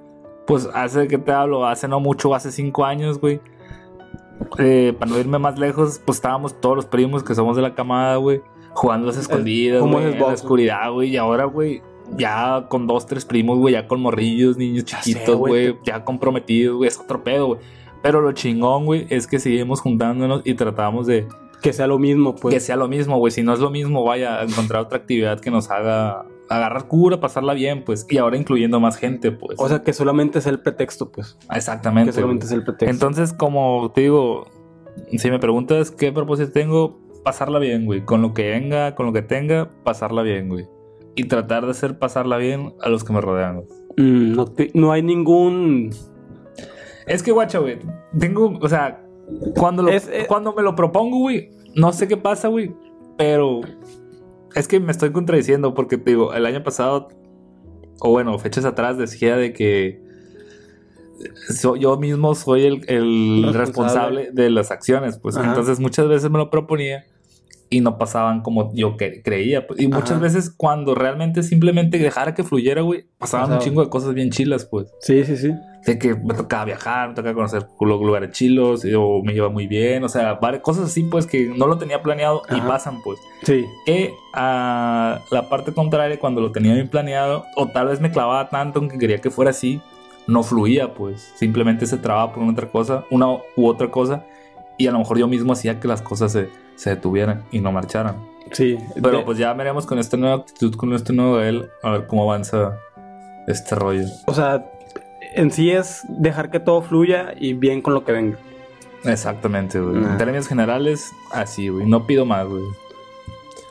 [0.46, 3.40] Pues hace que te hablo, hace no mucho, hace cinco años, güey.
[4.59, 7.74] Eh, para no irme más lejos, pues estábamos todos los primos que somos de la
[7.74, 8.40] camada, güey.
[8.74, 10.09] Jugando las escondidas, ¿cómo güey.
[10.09, 11.11] es En la oscuridad, güey.
[11.11, 11.83] Y ahora, güey.
[12.16, 13.74] Ya con dos, tres primos, güey.
[13.74, 15.76] Ya con morrillos, niños Ya chiquitos, güey.
[15.85, 16.88] Ya comprometidos, güey.
[16.88, 17.61] Es otro pedo, güey.
[18.02, 21.26] Pero lo chingón, güey, es que seguimos juntándonos y tratamos de,
[21.62, 22.54] Que sea lo mismo, pues.
[22.54, 23.33] que sea lo mismo, güey.
[23.33, 27.20] Si no es lo mismo, vaya a encontrar otra actividad que nos haga agarrar cura,
[27.20, 28.07] pasarla bien, pues.
[28.09, 29.59] Y ahora incluyendo más gente, pues.
[29.59, 31.37] O sea, que solamente es el pretexto, pues.
[31.54, 32.11] exactamente.
[32.11, 32.54] Que solamente güey.
[32.54, 32.90] es el pretexto.
[32.90, 34.46] Entonces, como te digo,
[35.16, 38.04] si me preguntas qué propósito tengo, pasarla bien, güey.
[38.04, 40.66] Con lo que venga, con lo que tenga, pasarla bien, güey.
[41.14, 43.66] Y tratar de hacer pasarla bien a los que me rodean, güey.
[43.98, 45.90] Mm, no, te- no hay ningún.
[47.06, 47.78] Es que, guacha, güey.
[48.18, 49.04] Tengo, o sea,
[49.56, 52.74] cuando, lo- Es- eh, cuando me lo propongo, güey, no sé qué pasa, güey.
[53.16, 53.60] Pero
[54.54, 57.08] es que me estoy contradiciendo porque, te digo, el año pasado,
[58.00, 60.00] o bueno, fechas atrás, decía de que
[61.48, 63.58] so- yo mismo soy el, el Responsable.
[63.58, 64.30] responsable.
[64.32, 65.36] de las acciones, pues.
[65.36, 65.48] Ajá.
[65.48, 67.04] Entonces muchas veces me lo proponía
[67.70, 69.66] y no pasaban como yo creía.
[69.66, 69.81] pues.
[69.81, 70.20] Y muchas Ajá.
[70.20, 74.64] veces cuando realmente simplemente dejara que fluyera, güey, pasaban un chingo de cosas bien chilas,
[74.64, 74.92] pues.
[75.00, 75.52] Sí, sí, sí.
[75.87, 79.48] De que me tocaba viajar, me tocaba conocer lu- lugares chilos, y- o me iba
[79.48, 82.68] muy bien, o sea, varias cosas así, pues, que no lo tenía planeado y Ajá.
[82.68, 83.18] pasan, pues.
[83.44, 83.64] Sí.
[83.87, 88.48] Que a la parte contraria, cuando lo tenía bien planeado, o tal vez me clavaba
[88.48, 89.81] tanto en que quería que fuera así,
[90.26, 91.33] no fluía, pues.
[91.37, 94.24] Simplemente se trababa por una otra cosa, una u otra cosa,
[94.78, 97.72] y a lo mejor yo mismo hacía que las cosas se, se detuvieran y no
[97.72, 98.16] marcharan.
[98.52, 98.78] Sí.
[98.94, 102.06] Pero De- pues ya veremos con esta nueva actitud, con este nuevo él, a ver
[102.06, 102.78] cómo avanza
[103.46, 104.04] este rollo.
[104.26, 104.64] O sea,
[105.34, 108.38] en sí es dejar que todo fluya y bien con lo que venga.
[109.04, 109.96] Exactamente, güey.
[110.00, 110.12] Nah.
[110.12, 111.86] En términos generales, así, güey.
[111.86, 112.64] No pido más, güey.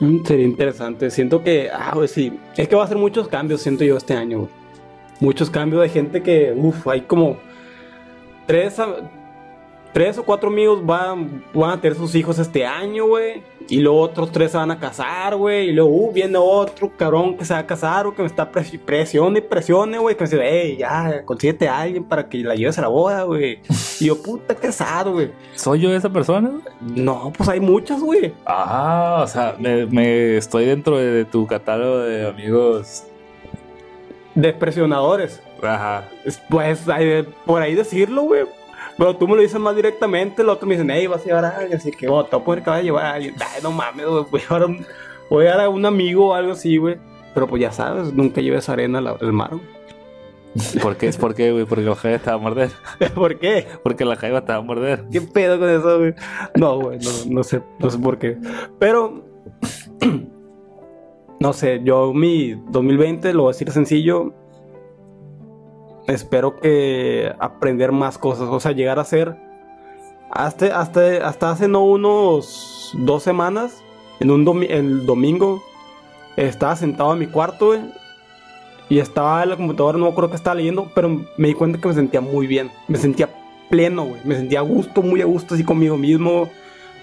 [0.00, 1.10] Mm, Sería interesante.
[1.10, 2.38] Siento que, ah, güey, sí.
[2.56, 4.50] Es que va a ser muchos cambios, siento yo, este año, güey.
[5.20, 7.36] Muchos cambios de gente que, uff, hay como
[8.46, 8.80] tres,
[9.92, 13.42] tres o cuatro amigos van, van a tener sus hijos este año, güey.
[13.70, 15.68] Y luego otros tres se van a casar, güey.
[15.68, 18.50] Y luego, uh, viene otro cabrón que se va a casar o que me está
[18.50, 20.16] pres- presione y presione, güey.
[20.16, 23.24] Que me dice, hey, ya, consíguete a alguien para que la lleves a la boda,
[23.24, 23.58] güey.
[24.00, 25.30] Y yo, puta, qué sad, güey.
[25.54, 26.50] ¿Soy yo esa persona?
[26.80, 28.32] No, pues hay muchas, güey.
[28.46, 33.04] Ah, o sea, me, me estoy dentro de, de tu catálogo de amigos.
[34.34, 35.42] Depresionadores.
[35.62, 36.08] Ajá.
[36.24, 38.44] Es- Pues hay- por ahí decirlo, güey.
[38.98, 41.44] Pero tú me lo dices más directamente, el otro me dicen, hey, vas a llevar
[41.44, 43.34] a alguien, así que, oh, te voy a poner que vas a llevar a alguien.
[43.40, 44.86] Ay, no mames, voy a llevar a un,
[45.30, 46.96] voy a, llevar a un amigo o algo así, güey.
[47.32, 49.78] Pero pues ya sabes, nunca lleves arena al, al mar, güey.
[50.82, 51.10] ¿Por qué?
[51.12, 51.64] ¿Por qué, güey?
[51.64, 52.70] Porque la jaiba te va a morder.
[53.14, 53.66] ¿Por qué?
[53.82, 55.04] Porque la jaiba te va a morder.
[55.10, 56.14] ¿Qué pedo con eso, güey?
[56.54, 58.38] No, güey, no, no sé, no sé por qué.
[58.78, 59.24] Pero,
[61.40, 64.34] no sé, yo mi 2020 lo voy a decir sencillo.
[66.08, 69.36] Espero que aprender más cosas, o sea, llegar a ser
[70.30, 73.84] hasta, hasta, hasta hace no unos dos semanas,
[74.18, 75.62] en un el domingo,
[76.36, 77.80] estaba sentado en mi cuarto, güey,
[78.88, 81.86] y estaba en la computadora, no acuerdo qué estaba leyendo, pero me di cuenta que
[81.86, 83.28] me sentía muy bien, me sentía
[83.68, 84.20] pleno, güey.
[84.24, 86.48] Me sentía a gusto, muy a gusto así conmigo mismo.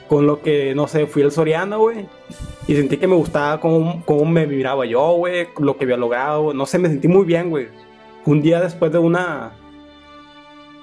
[0.07, 2.05] Con lo que, no sé, fui al Soriana, güey.
[2.67, 5.47] Y sentí que me gustaba cómo, cómo me miraba yo, güey.
[5.59, 6.53] Lo que había logrado.
[6.53, 7.67] No sé, me sentí muy bien, güey.
[8.25, 9.53] Un día después de una...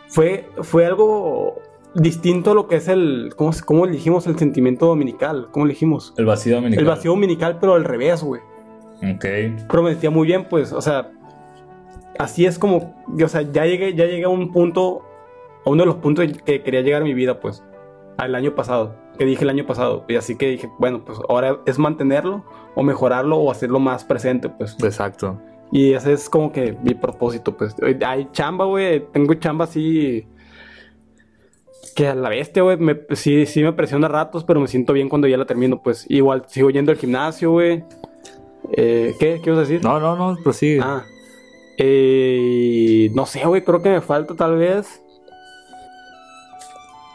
[0.09, 1.55] Fue, fue algo
[1.95, 3.33] distinto a lo que es el...
[3.37, 5.49] ¿Cómo, cómo dijimos el sentimiento dominical?
[5.51, 6.15] ¿Cómo le dijimos?
[6.17, 6.85] El vacío dominical.
[6.85, 8.41] El vacío dominical, pero al revés, güey.
[9.03, 9.25] Ok.
[9.69, 11.11] Pero me sentía muy bien, pues, o sea,
[12.19, 15.03] así es como, o sea, ya llegué, ya llegué a un punto,
[15.65, 17.65] a uno de los puntos que quería llegar en mi vida, pues,
[18.19, 21.59] al año pasado, que dije el año pasado, y así que dije, bueno, pues ahora
[21.67, 22.45] es mantenerlo,
[22.77, 25.39] o mejorarlo, o hacerlo más presente, pues, Exacto.
[25.73, 30.27] Y ese es como que mi propósito, pues, hay chamba, güey, tengo chamba así...
[31.97, 32.79] Que a la bestia, güey,
[33.11, 36.07] sí, sí me presiona a ratos, pero me siento bien cuando ya la termino, pues.
[36.09, 37.85] Igual sigo yendo al gimnasio, güey.
[38.73, 39.43] Eh, ¿Qué?
[39.43, 39.83] ¿Qué vas a decir?
[39.83, 40.81] No, no, no, prosigue.
[40.83, 41.05] Ah.
[41.77, 45.03] Eh, no sé, güey, creo que me falta tal vez.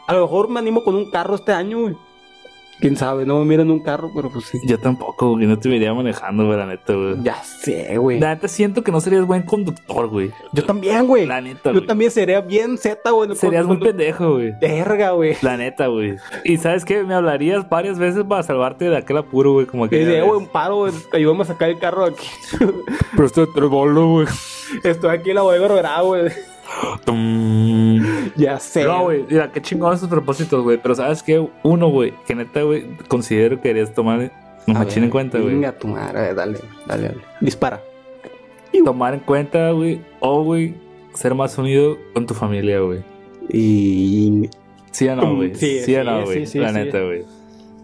[0.06, 1.96] A lo mejor me animo con un carro este año, güey.
[2.80, 4.58] Quién sabe, no me miran un carro, pero pues sí.
[4.64, 5.46] Yo tampoco, güey.
[5.46, 7.16] No te vería manejando, güey, la neta, güey.
[7.22, 8.20] Ya sé, güey.
[8.20, 10.30] La neta siento que no serías buen conductor, güey.
[10.52, 11.26] Yo también, güey.
[11.26, 11.86] La neta, Yo güey.
[11.86, 13.34] también sería bien Z, güey.
[13.34, 14.52] Serías muy pendejo, güey.
[14.60, 15.36] Verga, güey.
[15.42, 16.16] La neta, güey.
[16.44, 17.02] Y sabes qué?
[17.02, 19.66] Me hablarías varias veces para salvarte de aquel apuro, güey.
[19.66, 20.92] Como Que "Eh, güey, un paro, güey.
[21.12, 22.28] Ayúdame a sacar el carro de aquí.
[23.12, 24.26] Pero esto es trebolo, güey.
[24.84, 26.30] Estoy aquí en la bodega güey.
[27.04, 28.02] Tum.
[28.36, 28.84] Ya sé.
[28.84, 30.78] No, güey, mira, qué chingón esos propósitos, güey.
[30.80, 31.46] Pero ¿sabes qué?
[31.62, 34.30] Uno, güey, que neta, güey, considero que deberías tomar
[34.66, 35.54] un A machín en cuenta, güey.
[35.54, 37.20] Venga, tu madre, a ver, dale, dale, dale.
[37.40, 37.82] Dispara.
[38.84, 40.74] Tomar en cuenta, güey, o, güey,
[41.14, 43.00] ser más unido con tu familia, güey.
[43.50, 44.48] Y.
[44.90, 45.50] ¿Sí o no, güey?
[45.50, 46.38] Mm, Sí, Sí, o sí, no, güey.
[46.40, 46.74] sí, sí, La sí.
[46.74, 47.24] neta, güey.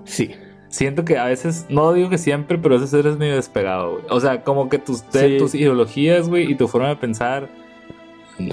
[0.05, 0.31] Sí.
[0.68, 4.05] Siento que a veces, no digo que siempre, pero a veces eres medio despegado, güey.
[4.11, 5.38] O sea, como que tus, te- Sí.
[5.38, 7.49] tus ideologías, güey, y tu forma de pensar.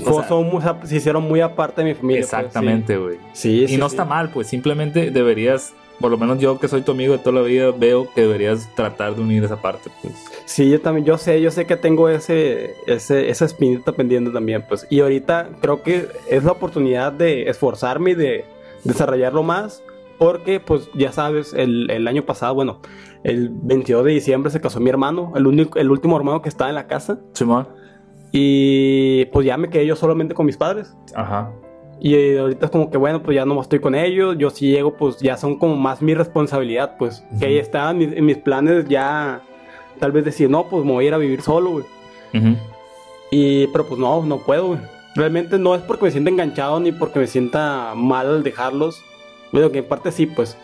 [0.05, 2.21] O sea, muy- se hicieron muy aparte de mi familia.
[2.21, 3.15] pues, exactamente, güey.
[3.33, 3.57] sí.
[3.57, 3.95] Sí, y sí, no sí.
[3.95, 7.41] está mal, pues simplemente deberías, por lo menos yo que soy tu amigo de toda
[7.41, 10.13] la vida, veo que deberías tratar de unir esa parte, pues.
[10.45, 14.65] Sí, yo también, yo sé, yo sé que tengo ese, ese, esa espinita pendiente también,
[14.67, 14.85] pues.
[14.89, 18.45] Y ahorita creo que es la oportunidad de esforzarme y de
[18.83, 19.83] desarrollarlo más.
[20.17, 22.79] Porque, pues, ya sabes, el, el año pasado, bueno,
[23.23, 26.69] el 22 de diciembre se casó mi hermano, el, único, el último hermano que estaba
[26.69, 27.19] en la casa.
[27.33, 27.67] Simón.
[28.31, 30.95] Y pues ya me quedé yo solamente con mis padres.
[31.15, 31.51] Ajá.
[31.99, 34.35] Y eh, ahorita es como que, bueno, pues ya no estoy con ellos.
[34.39, 37.23] Yo si llego, pues ya son como más mi responsabilidad, pues.
[37.39, 39.41] Que ahí estaban mis, en mis planes ya,
[39.99, 41.85] tal vez decir, no, pues me voy a ir a vivir solo, güey.
[42.33, 42.55] Ujú.
[43.29, 44.79] Y, pero pues no, no puedo, güey.
[45.15, 49.03] Realmente no es porque me sienta enganchado ni porque me sienta mal al dejarlos.
[49.51, 50.57] Bueno, que en parte sí, pues.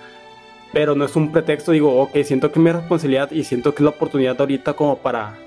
[0.74, 3.84] Pero no es un pretexto, digo, ok, siento que es mi responsabilidad y siento que
[3.84, 5.38] es la oportunidad ahorita como para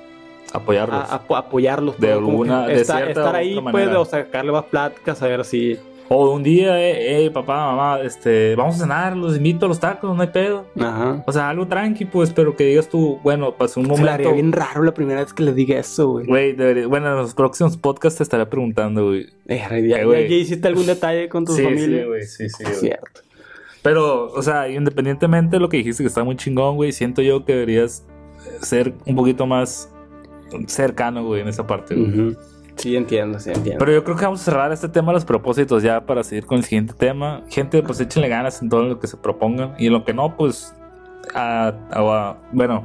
[0.53, 1.11] Apoyarlos.
[1.11, 1.95] a- a- apoyarlos.
[1.99, 5.27] De pues, alguna- de estar, cierta estar ahí, otra pues, o sacarle más pláticas, a
[5.29, 5.79] ver si...
[6.13, 9.79] O un día, eh, eh, papá, mamá, este, vamos a cenar, los invito a los
[9.79, 10.67] tacos, no hay pedo.
[10.81, 11.23] Ajá.
[11.25, 14.33] O sea, algo tranqui, pues, pero que digas tú, bueno, pasó un momento.
[14.35, 16.27] bien raro la primera vez que le diga eso, güey.
[16.27, 19.29] Güey, debería- bueno, en los próximos podcasts te estaré preguntando, güey.
[19.47, 20.29] Eh, ya, Eh, güey.
[20.29, 22.05] ya hiciste algún detalle con tu familia?
[22.07, 22.75] güey, sí, sí, güey.
[22.75, 23.21] Cierto.
[23.83, 27.45] Pero, o sea, independientemente de lo que dijiste que está muy chingón, güey, siento yo
[27.45, 28.05] que deberías
[28.63, 29.89] ser un poquito más
[30.67, 32.37] cercano, güey, en esa parte, güey.
[32.77, 33.79] Sí, entiendo, sí, entiendo.
[33.79, 36.59] Pero yo creo que vamos a cerrar este tema los propósitos ya para seguir con
[36.59, 37.43] el siguiente tema.
[37.49, 39.75] Gente, pues échenle ganas en todo lo que se propongan.
[39.79, 40.75] Y en lo que no, pues,
[41.35, 42.85] a- a- bueno,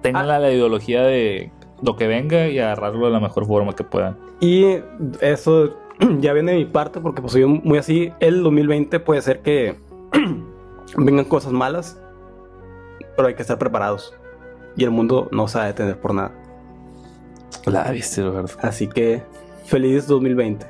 [0.00, 3.84] tengan la, la ideología de lo que venga y agarrarlo de la mejor forma que
[3.84, 4.16] puedan.
[4.40, 4.76] Y
[5.20, 5.76] eso
[6.20, 8.12] ya viene de mi parte porque pues soy muy así.
[8.20, 9.76] El 2020 puede ser que
[10.96, 12.00] vengan cosas malas,
[13.16, 14.14] pero hay que estar preparados.
[14.76, 16.32] Y el mundo no se va a detener por nada.
[17.66, 18.22] La viste.
[18.62, 19.22] Así que
[19.64, 20.66] feliz 2020.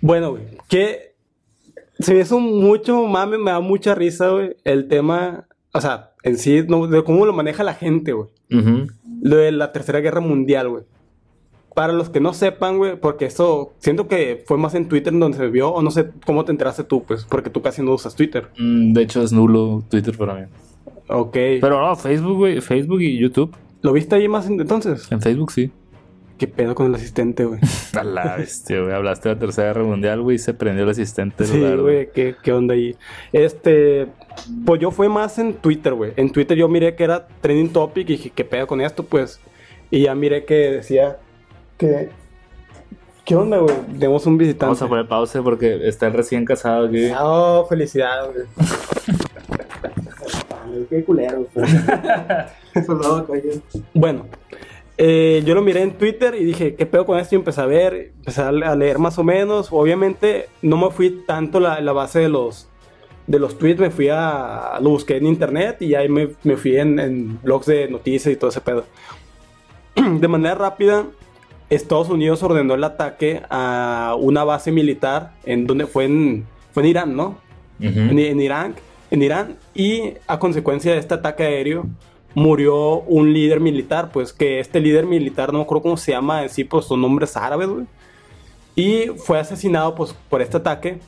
[0.00, 1.14] Bueno, güey, que
[2.00, 6.38] se me hizo mucho mame, me da mucha risa, güey, el tema, o sea, en
[6.38, 8.28] sí, no, de cómo lo maneja la gente, güey.
[9.22, 10.84] Lo de la Tercera Guerra Mundial, güey.
[11.74, 15.38] Para los que no sepan, güey, porque esto siento que fue más en Twitter donde
[15.38, 18.14] se vio, o no sé cómo te enteraste tú, pues, porque tú casi no usas
[18.14, 18.48] Twitter.
[18.58, 20.42] Mm, De hecho, es nulo Twitter para mí.
[21.08, 21.32] Ok.
[21.32, 23.54] Pero no, Facebook, güey, Facebook y YouTube.
[23.80, 25.10] ¿Lo viste ahí más en- entonces?
[25.10, 25.70] En Facebook sí.
[26.38, 27.60] ¿Qué pedo con el asistente, güey?
[27.98, 28.92] A la bestia, güey.
[28.92, 31.44] Hablaste de la Tercera Guerra Mundial, güey, y se prendió el asistente.
[31.46, 32.96] Sí, ¿verdad, güey, ¿qué, ¿qué onda ahí?
[33.32, 34.08] Este,
[34.64, 36.12] pues yo fue más en Twitter, güey.
[36.16, 39.04] En Twitter yo miré que era trending topic y dije, ¿qué pedo con esto?
[39.04, 39.40] Pues,
[39.90, 41.18] y ya miré que decía
[41.86, 42.08] que...
[43.24, 43.74] ¿Qué onda, güey?
[43.92, 44.64] Tenemos un visitante.
[44.66, 47.08] Vamos a poner pausa porque está el recién casado aquí.
[47.18, 48.46] Oh, felicidades, güey.
[50.90, 51.46] Qué culero.
[53.94, 54.26] Bueno,
[54.96, 57.34] eh, yo lo miré en Twitter y dije, ¿qué pedo con esto?
[57.34, 59.68] Y empecé a ver, empecé a le- a leer más o menos.
[59.70, 62.68] Obviamente no me fui tanto la, la base de los,
[63.26, 64.78] de los tweets, me fui a...
[64.80, 68.36] Lo busqué en internet y ahí me, me fui en, en blogs de noticias y
[68.36, 68.84] todo ese pedo.
[69.94, 71.04] De manera rápida,
[71.74, 76.88] Estados Unidos ordenó el ataque a una base militar en donde fue en, fue en
[76.90, 77.38] Irán, ¿no?
[77.80, 78.18] en, Ujú.
[78.18, 78.74] en Irán,
[79.10, 81.86] en Irán y a consecuencia de este ataque aéreo
[82.34, 86.42] murió un líder militar, pues que este líder militar no me acuerdo cómo se llama
[86.42, 87.86] en sí, pues son nombres árabes, güey.
[88.74, 90.98] Y fue asesinado pues por este ataque.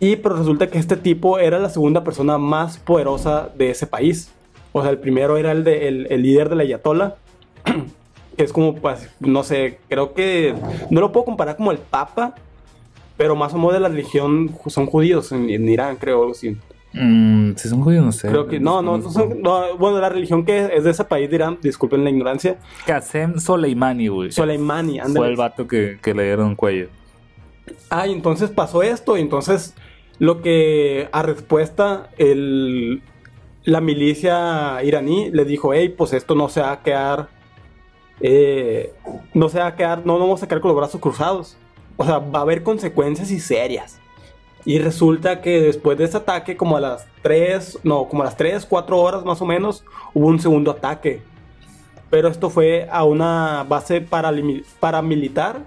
[0.00, 4.30] Y pero resulta que este tipo era la segunda persona más poderosa de ese país.
[4.72, 7.14] O sea, el primero era el, de, el, el líder de la Ayatollah.
[8.38, 10.54] Que es como, pues, no sé, creo que
[10.90, 12.34] no lo puedo comparar como el Papa,
[13.18, 16.56] pero más o menos de la religión son judíos en, en Irán, creo, algo así.
[16.94, 18.28] Mm, si son judíos, no sé.
[18.28, 21.28] Creo que no, no, no son- no, bueno, la religión que es de ese país
[21.28, 24.30] de Irán, disculpen la ignorancia, Qasem Soleimani, güey.
[24.32, 25.26] Soleimani, Fue ándale.
[25.28, 26.88] el vato que, que le dieron cuello.
[27.90, 29.74] Ah, y entonces pasó esto, y entonces
[30.20, 33.02] lo que a respuesta el,
[33.64, 37.28] la milicia iraní le dijo, hey, pues esto no se va a quedar,
[38.20, 38.92] eh,
[39.34, 41.56] no se va a quedar, no vamos a quedar con los brazos cruzados.
[41.96, 43.98] O sea, va a haber consecuencias y serias.
[44.64, 48.36] Y resulta que después de ese ataque, como a las 3, no, como a las
[48.36, 51.22] 3, 4 horas más o menos, hubo un segundo ataque.
[52.10, 55.60] Pero esto fue a una base paramilitar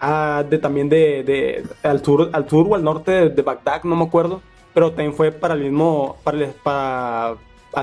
[0.00, 3.84] ah, de también de, de- al sur al sur o al norte de, de Bagdad
[3.84, 4.40] no me acuerdo
[4.74, 7.36] pero también fue para el mismo para, para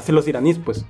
[0.07, 0.85] los iraníes pues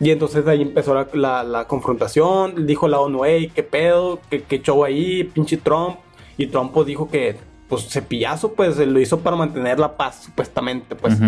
[0.00, 4.42] y entonces ahí empezó la, la- la confrontación dijo la ONU hey qué pedo qué,
[4.42, 5.96] qué show ahí pinche Trump
[6.38, 7.36] y Trump pues dijo que
[7.68, 11.18] pues cepillazo pues lo hizo para mantener la paz supuestamente pues.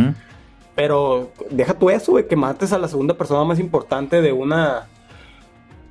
[0.74, 4.86] Pero deja tú eso, güey, que mates a la segunda persona más importante de una...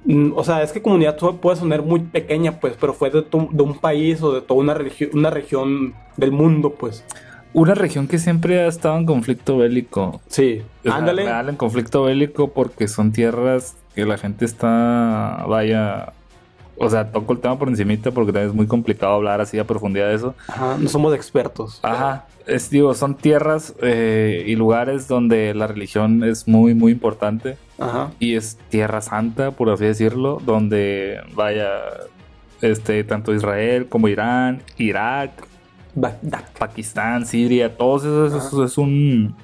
[0.05, 3.47] Mm, O sea, es que comunidad puede sonar muy pequeña, pues, pero fue de, tu-
[3.51, 7.05] de un país o de toda una, religi- una región del mundo, pues.
[7.53, 10.21] Una región que siempre ha estado en conflicto bélico.
[10.27, 11.25] Sí, ándale.
[11.25, 16.13] real en conflicto bélico porque son tierras que la gente está, vaya,
[16.77, 20.07] o sea, toco el tema por encimita porque es muy complicado hablar así a profundidad
[20.07, 20.35] de eso.
[20.47, 21.79] Ajá, no somos expertos.
[21.83, 27.57] Ajá, es, digo, son tierras eh, y lugares donde la religión es muy, muy importante
[27.77, 28.11] Ajá.
[28.19, 31.67] y es tierra santa, por así decirlo, donde vaya,
[32.61, 35.31] este, tanto Israel como Irán, Irak,
[35.95, 36.43] Bagdad.
[36.57, 39.35] Pakistán, Siria, todos esos, esos es un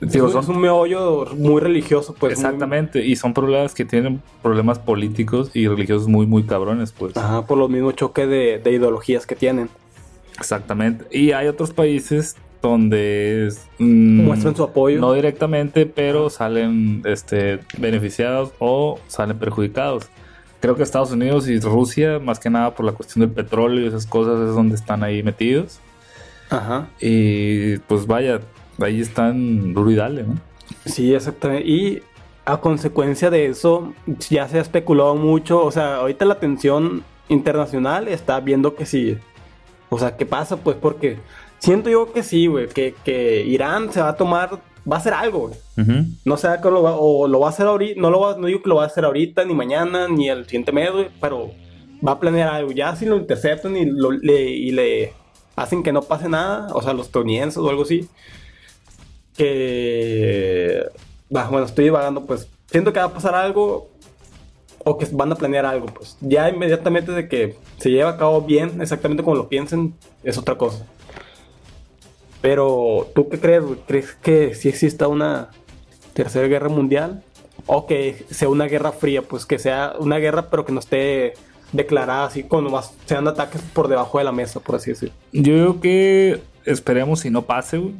[0.00, 2.36] Digo, son- es un meollo muy religioso, pues.
[2.38, 7.16] muy- Exactamente, y son problemas que tienen problemas políticos y religiosos muy, muy cabrones, pues.
[7.16, 9.68] Ajá, por los mismos choques de, de ideologías que tienen.
[10.38, 11.04] Exactamente.
[11.10, 15.00] Y hay otros países donde mm, Muestran su apoyo.
[15.00, 20.08] No directamente, pero salen este, beneficiados o salen perjudicados.
[20.60, 23.88] Creo que Estados Unidos y Rusia, más que nada por la cuestión del petróleo y
[23.88, 25.80] esas cosas, es donde están ahí metidos.
[26.50, 26.88] Ajá.
[27.00, 28.40] Y pues vaya,
[28.80, 30.34] ahí están duro y dale, ¿no?
[30.84, 31.68] Sí, exactamente.
[31.68, 32.02] Y
[32.44, 33.92] a consecuencia de eso,
[34.30, 35.62] ya se ha especulado mucho.
[35.64, 39.18] O sea, ahorita la atención internacional está viendo que sí.
[39.90, 40.56] O sea, ¿qué pasa?
[40.56, 41.18] Pues porque
[41.58, 42.68] siento yo que sí, güey.
[42.68, 44.60] Que, que Irán se va a tomar,
[44.90, 45.54] va a hacer algo, güey.
[45.78, 46.06] Ujú.
[46.24, 48.46] No sé que lo va, o lo va a hacer ahorita, no, lo va, no
[48.46, 51.50] digo que lo va a hacer ahorita, ni mañana, ni el siguiente mes, güey, pero
[52.06, 52.72] va a planear algo.
[52.72, 55.12] Ya si lo interceptan y, lo- le, y le
[55.56, 58.08] hacen que no pase nada, o sea, los estadounidenses o algo así,
[59.36, 60.82] que...
[61.30, 63.88] bah, bueno, estoy divagando, pues siento que va a pasar algo
[64.84, 68.40] o que van a planear algo, pues ya inmediatamente de que se lleve a cabo
[68.42, 70.84] bien, exactamente como lo piensen, es otra cosa.
[72.40, 73.64] Pero, ¿tú qué crees?
[73.86, 75.50] ¿Crees que sí exista una
[76.12, 77.22] tercera guerra mundial?
[77.66, 81.34] O que sea una guerra fría, pues que sea una guerra pero que no esté
[81.72, 85.14] declarada así, cuando más sean ataques por debajo de la mesa, por así decirlo.
[85.32, 87.94] Yo creo que esperemos si no pase, güey.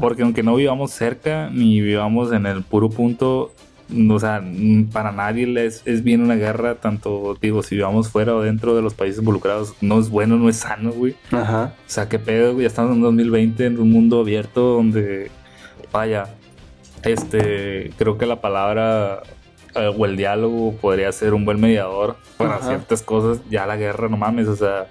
[0.00, 3.52] Porque aunque no vivamos cerca ni vivamos en el puro punto,
[4.10, 4.42] o sea,
[4.92, 8.82] para nadie es, es bien una guerra, tanto digo, si vivamos fuera o dentro de
[8.82, 11.14] los países involucrados, no es bueno, no es sano, güey.
[11.30, 11.74] Ajá.
[11.86, 15.30] O sea, qué pedo, güey, ya estamos en 2020 en un mundo abierto donde,
[15.92, 16.34] vaya,
[17.02, 19.22] este, creo que la palabra
[19.74, 22.68] eh, o el diálogo podría ser un buen mediador para Ajá.
[22.68, 23.42] ciertas cosas.
[23.50, 24.88] Ya la guerra, no mames, o sea,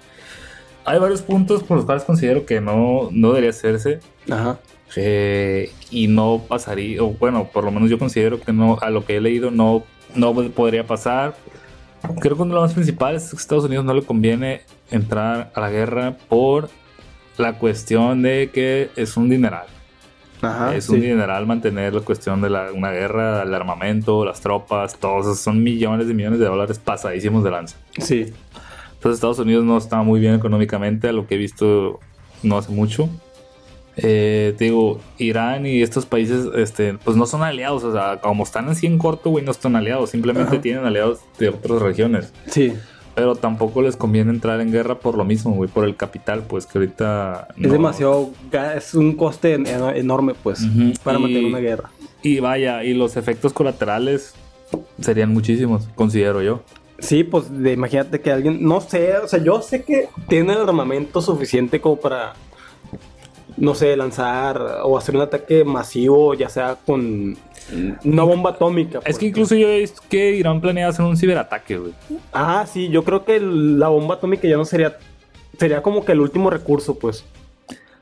[0.84, 4.00] hay varios puntos por los cuales considero que no, no debería hacerse.
[4.30, 4.58] Ajá.
[4.96, 9.04] Eh, y no pasaría, o bueno, por lo menos yo considero que no, a lo
[9.04, 11.34] que he leído no, no podría pasar.
[12.20, 15.50] Creo que uno de los más principales es que Estados Unidos no le conviene entrar
[15.54, 16.68] a la guerra por
[17.38, 19.66] la cuestión de que es un dineral.
[20.42, 20.74] Ajá.
[20.74, 20.92] es sí.
[20.92, 25.38] un dineral mantener la cuestión de la, una guerra, el armamento, las tropas, todos esos
[25.38, 27.76] son millones de millones de dólares pasadísimos de lanza.
[27.98, 28.32] Sí.
[28.94, 32.00] Entonces Estados Unidos no está muy bien económicamente, a lo que he visto
[32.42, 33.08] no hace mucho.
[33.96, 38.42] Eh, te digo, Irán y estos países, este, pues no son aliados, o sea, como
[38.42, 40.60] están así en corto, güey, no están aliados, simplemente Ajá.
[40.60, 42.32] tienen aliados de otras regiones.
[42.46, 42.72] Sí.
[43.14, 46.66] Pero tampoco les conviene entrar en guerra por lo mismo, güey, por el capital, pues
[46.66, 47.46] que ahorita...
[47.56, 48.30] Es demasiado,
[48.76, 50.66] es un coste en- en- enorme, pues,
[51.04, 51.90] para Y- mantener una guerra.
[52.22, 54.34] Y vaya, y los efectos colaterales
[55.00, 56.62] serían muchísimos, considero yo.
[56.98, 60.60] Sí, pues de, imagínate que alguien, no sé, o sea, yo sé que tiene el
[60.62, 62.32] armamento suficiente como para,
[63.56, 67.36] no sé, lanzar o hacer un ataque masivo, ya sea con
[68.04, 69.00] una bomba atómica.
[69.04, 71.92] Es que incluso yo he visto que Irán planea hacer un ciberataque, güey.
[72.32, 74.96] Ah, sí, yo creo que la bomba atómica ya no sería,
[75.58, 77.24] sería como que el último recurso, pues.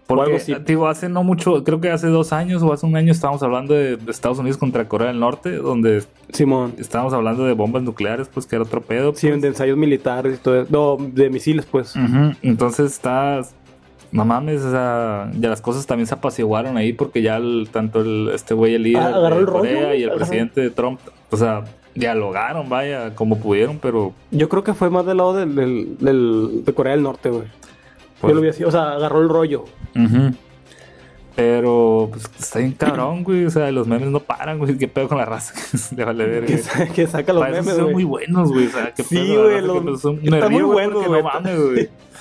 [0.07, 0.55] Porque, algo así.
[0.67, 3.73] digo, hace no mucho, creo que hace dos años o hace un año estábamos hablando
[3.73, 6.75] de, Estados Unidos contra Corea del Norte, donde Simón.
[6.79, 9.15] estábamos hablando de bombas nucleares, pues que era otro pedo.
[9.15, 9.41] Sí, pues.
[9.41, 10.69] de ensayos militares y todo eso.
[10.71, 11.95] No, de misiles, pues.
[12.43, 13.55] Entonces estás.
[14.13, 18.01] No mames, o sea, ya las cosas también se apaciguaron ahí porque ya el- tanto
[18.03, 20.17] el, este güey, el líder Ah, agarró de el rollo, Corea y el ajá.
[20.19, 25.07] presidente de Trump, o sea, dialogaron, vaya, como pudieron, pero Yo creo que fue más
[25.07, 27.45] del lado del, del- del- de Corea del Norte, güey.
[28.21, 29.65] pues, Yo lo vi así, o sea, agarró el rollo.
[29.97, 30.35] Ujú.
[31.35, 33.47] Pero, pues, está bien cabrón, güey.
[33.47, 34.77] O sea, los memes no paran, güey.
[34.77, 35.55] ¿Qué pedo con la raza?
[35.97, 37.95] Le vale ver, Que, sa- que saca los Para memes, son güey.
[37.95, 38.67] muy buenos, güey.
[38.67, 39.45] O sea, qué Sí, pedo.
[39.45, 40.21] güey, los- son-
[40.51, 41.23] muy buenos, güey.
[41.23, 41.89] No mames, güey.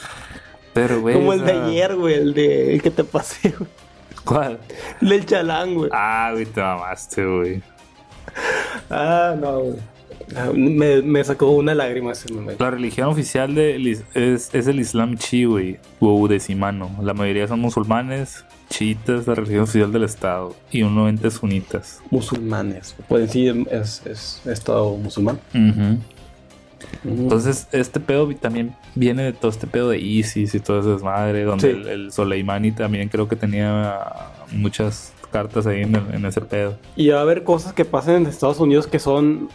[0.73, 1.15] Pero, güey.
[1.15, 3.69] Como el de ayer, güey, el de el que te pasé, güey.
[4.23, 4.59] ¿Cuál?
[5.01, 5.89] El del chalán, güey.
[5.93, 7.61] Ah, güey, te mamaste, güey.
[8.89, 9.79] Ah, no, güey.
[10.35, 12.63] Ah, Me, me sacó una lágrima ese momento.
[12.63, 13.75] La religión oficial de,
[14.13, 15.79] es, es el Islam chi, güey.
[15.99, 16.89] O decimano.
[17.01, 20.55] La mayoría son musulmanes, chiitas, la religión oficial del Estado.
[20.71, 22.01] Y un 90 sunitas.
[22.11, 22.95] Musulmanes.
[23.09, 25.39] Pues sí, es, es estado musulmán.
[27.05, 31.43] Entonces, este pedo también viene de todo este pedo de ISIS y todo ese desmadre,
[31.43, 31.77] donde Sí.
[31.81, 33.97] el, el Soleimani también creo que tenía
[34.51, 36.77] muchas cartas ahí en, el- en ese pedo.
[36.95, 39.49] Y va a haber cosas que pasen en Estados Unidos que son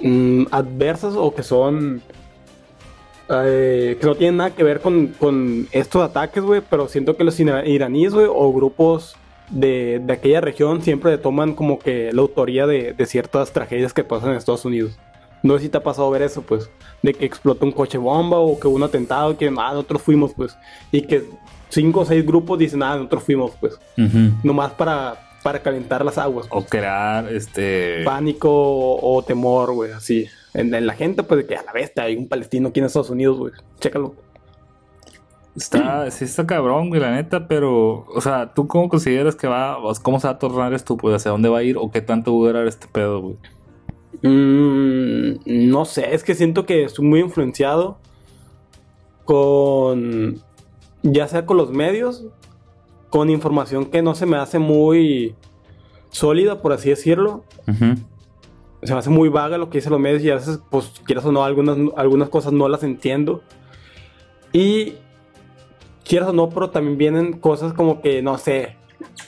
[0.00, 2.00] mm, adversas o que son.
[3.30, 6.62] eh, que no tienen nada que ver con, con estos ataques, güey.
[6.68, 9.16] Pero siento que los ira- iraníes, güey, o grupos
[9.50, 14.04] de, de aquella región siempre toman como que la autoría de, de ciertas tragedias que
[14.04, 14.98] pasan en Estados Unidos.
[15.42, 16.70] No sé si te ha pasado ver eso, pues.
[17.02, 20.32] De que explota un coche bomba o que hubo un atentado, que ah, nosotros fuimos,
[20.34, 20.56] pues.
[20.92, 21.24] Y que
[21.68, 23.78] cinco o seis grupos dicen, ah, nosotros fuimos, pues.
[24.42, 26.46] Nomás para, para calentar las aguas.
[26.50, 28.02] O crear este.
[28.04, 30.26] Pánico o, o temor, güey, así.
[30.54, 32.86] En, en la gente, pues de que a la vez hay un palestino aquí en
[32.86, 33.52] Estados Unidos, güey.
[33.80, 34.14] Chécalo.
[35.58, 39.78] Está, sí está cabrón, güey, la neta, pero, o sea, ¿tú cómo consideras que va,
[40.02, 42.32] cómo se va a tornar esto, pues, hacia dónde va a ir o qué tanto
[42.32, 43.36] va a durar este pedo, güey?
[44.22, 47.98] Mm, no sé, es que siento que estoy muy influenciado
[49.24, 50.42] con,
[51.02, 52.24] ya sea con los medios,
[53.10, 55.34] con información que no se me hace muy
[56.10, 57.44] sólida, por así decirlo.
[58.82, 61.24] Se me hace muy vaga lo que dicen los medios y a veces, pues, quieras
[61.24, 63.42] o no, algunas, algunas cosas no las entiendo.
[64.52, 64.94] Y
[66.04, 68.77] quieras o no, pero también vienen cosas como que, no sé,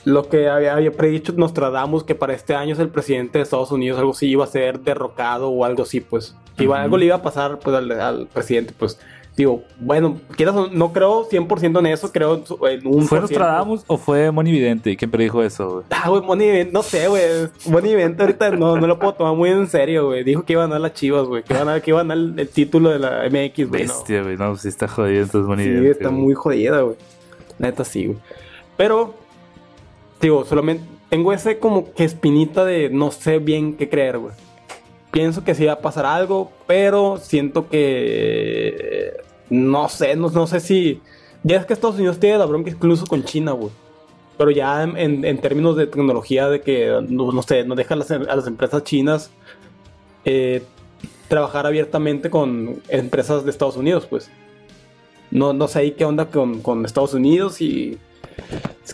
[0.05, 3.71] lo que había, había predicho Nostradamus, que para este año es el presidente de Estados
[3.71, 6.35] Unidos, algo así iba a ser derrocado o algo así, pues.
[6.57, 6.83] Iba- Ujú.
[6.83, 8.99] Algo le iba a pasar pues, al, al presidente, pues.
[9.37, 13.03] Digo, bueno, quieras no creo 100% en eso, creo en, un...
[13.07, 13.21] ¿Fue.
[13.21, 14.97] Nostradamus o fue Moni Vidente?
[14.97, 15.85] ¿Quién predijo eso, güey?
[15.89, 17.23] Ah, güey, Moni Event, no sé, güey.
[17.65, 20.25] Moni Event ahorita no, no lo puedo tomar muy en serio, güey.
[20.25, 21.43] Dijo que iba a ganar las chivas, güey.
[21.43, 23.81] Que iba a ganar, que iba a ganar el, el título de la MX, güey.
[23.83, 24.35] Bestia, güey.
[24.35, 26.21] No, sí está jodido entonces Moni Sí, Vidente, está güey.
[26.21, 26.95] muy jodida, güey.
[27.57, 28.17] Neta, sí, güey.
[28.75, 29.15] Pero,
[30.21, 34.33] digo, solamente tengo ese como que espinita de no sé bien qué creer, güey.
[35.11, 39.13] Pienso que sí va a pasar algo, pero siento que.
[39.49, 41.01] No sé, no, no sé si.
[41.43, 43.71] Ya es que Estados Unidos tiene la bronca incluso con China, güey.
[44.37, 48.47] Pero ya en, en- términos de tecnología, de que, no, sé, no dejan a las
[48.47, 49.29] empresas chinas
[50.23, 50.63] eh,
[51.27, 54.31] trabajar abiertamente con empresas de Estados Unidos, pues.
[55.29, 57.97] No, no sé ahí qué onda con, con Estados Unidos y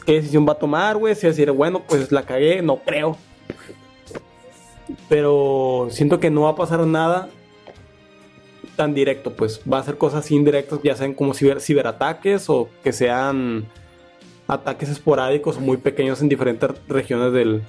[0.06, 1.16] qué decisión va a tomar, güey.
[1.16, 3.18] Si decir, bueno, pues la cagué, no creo.
[5.10, 7.30] Pero siento que no va a pasar nada
[8.78, 12.94] tan directo, pues va a ser cosas indirectas, ya sean como ciber, ciberataques o que
[12.94, 13.66] sean
[14.48, 17.64] ataques esporádicos o muy pequeños en diferentes regiones del,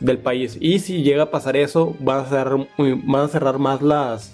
[0.00, 0.56] del país.
[0.60, 4.32] Y si llega a pasar eso, van a cerrar, van a cerrar más las,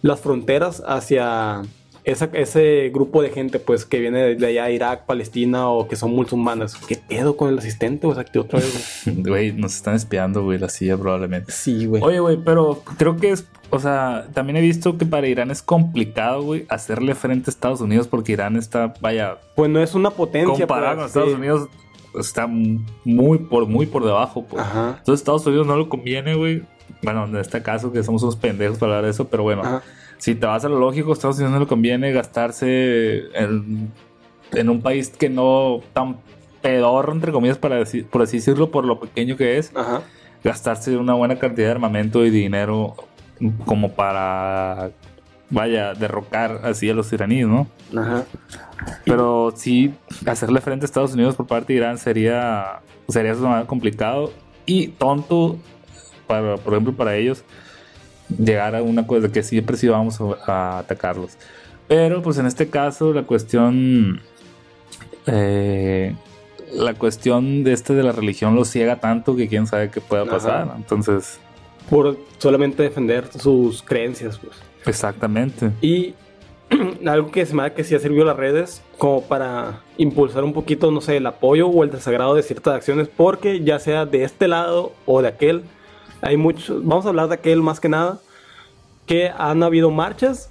[0.00, 1.62] las fronteras hacia
[2.04, 5.96] esa- ese grupo de gente pues que viene de, allá de Irak, Palestina o que
[5.96, 6.74] son musulmanas.
[6.88, 8.06] ¿Qué pedo con el asistente?
[8.06, 9.02] O sea, que otra vez.
[9.06, 9.22] güey?
[9.22, 11.52] Güey, nos están espiando, güey, la silla probablemente.
[11.52, 12.02] Sí, güey.
[12.02, 15.62] Oye, güey, pero creo que es, o sea, también he visto que para Irán es
[15.62, 20.10] complicado, güey, hacerle frente a Estados Unidos porque Irán está, vaya, Pues no es una
[20.10, 20.66] potencia.
[20.66, 21.34] comparado pues, con Estados sí.
[21.36, 21.68] Unidos,
[22.18, 24.62] está muy por, muy por debajo, pues.
[24.62, 24.96] Ajá.
[24.98, 26.62] Entonces Estados Unidos no le conviene, güey.
[27.02, 29.82] Bueno, en este caso que somos unos pendejos para hablar de eso, pero bueno, Ajá.
[30.22, 33.90] Si te vas a lo lógico, Estados Unidos no le conviene gastarse en,
[34.52, 36.18] en un país que no tan
[36.60, 40.02] pedorro, entre comillas, para decir, por así decirlo, por lo pequeño que es, Ajá.
[40.44, 42.94] gastarse una buena cantidad de armamento y dinero
[43.64, 44.92] como para,
[45.50, 47.66] vaya, derrocar así a los iraníes, ¿no?
[47.92, 48.24] Ajá.
[49.04, 49.92] Pero sí,
[50.24, 53.34] hacerle frente a Estados Unidos por parte de Irán sería, sería
[53.66, 54.32] complicado
[54.66, 55.58] y tonto,
[56.28, 57.42] para, por ejemplo, para ellos,
[58.38, 61.32] llegar a una cosa que siempre sí vamos a, a atacarlos.
[61.88, 64.20] Pero pues en este caso la cuestión...
[65.26, 66.14] eh,
[66.72, 70.24] la cuestión de este de la religión lo ciega tanto que quién sabe qué pueda
[70.24, 70.62] pasar.
[70.62, 70.74] Ajá.
[70.76, 71.38] Entonces,
[71.90, 74.56] Por solamente defender sus creencias, pues.
[74.86, 75.70] exactamente.
[75.82, 76.14] Y
[77.06, 80.44] algo que se me da que sí ha servido a las redes como para impulsar
[80.44, 84.06] un poquito, no sé, el apoyo o el desagrado de ciertas acciones, porque ya sea
[84.06, 85.64] de este lado o de aquel,
[86.22, 88.20] hay muchos, vamos a hablar de aquel más que nada,
[89.06, 90.48] que han habido marchas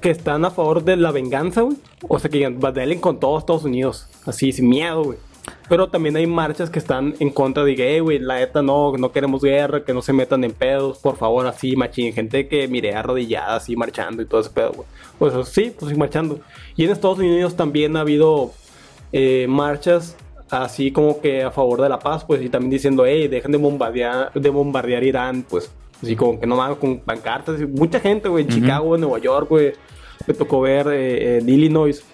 [0.00, 1.76] que están a favor de la venganza, güey.
[2.08, 2.58] O sea, que digan,
[3.00, 5.18] con todo Estados Unidos, así, sin miedo, güey.
[5.68, 8.96] Pero también hay marchas que están en contra de que, "Eh, güey, la neta no,
[8.96, 12.14] no queremos guerra, que no se metan en pedos, por favor, así, machín.
[12.14, 14.88] Gente que mire arrodillada, así, marchando y todo ese pedo, güey.
[15.18, 16.40] Pues sí, pues sí, marchando.
[16.76, 18.52] Y en Estados Unidos también ha habido
[19.12, 20.16] eh, marchas
[20.62, 23.58] así como que a favor de la paz, pues, y también diciendo, hey, dejen de
[23.58, 25.70] bombardear, de bombardear Irán, pues.
[26.02, 27.60] Así como que no mames con pancartas.
[27.60, 28.50] y Mucha gente, güey, en.
[28.50, 29.72] Chicago, en Nueva York, güey.
[30.26, 32.04] Me tocó ver eh, en Illinois.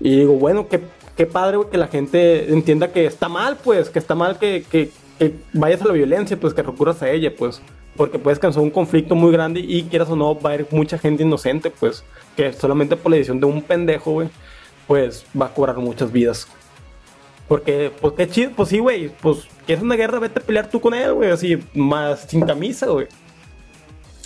[0.00, 0.80] Y digo, bueno, qué,
[1.16, 4.64] qué padre, güey, que la gente entienda que está mal, pues, que está mal que,
[4.70, 7.62] que, que vayas a la violencia, pues, que recurras a ella, pues.
[7.96, 10.98] Porque puedes causar un conflicto muy grande y quieras o no, va a haber mucha
[10.98, 12.04] gente inocente, pues,
[12.36, 14.28] que solamente por la decisión de un pendejo, güey,
[14.86, 16.48] pues va a cobrar muchas vidas.
[17.52, 20.80] Porque, pues qué chido, pues sí, güey, pues quieres una guerra, vete a pelear tú
[20.80, 23.08] con él, güey, así, más sin camisa, güey.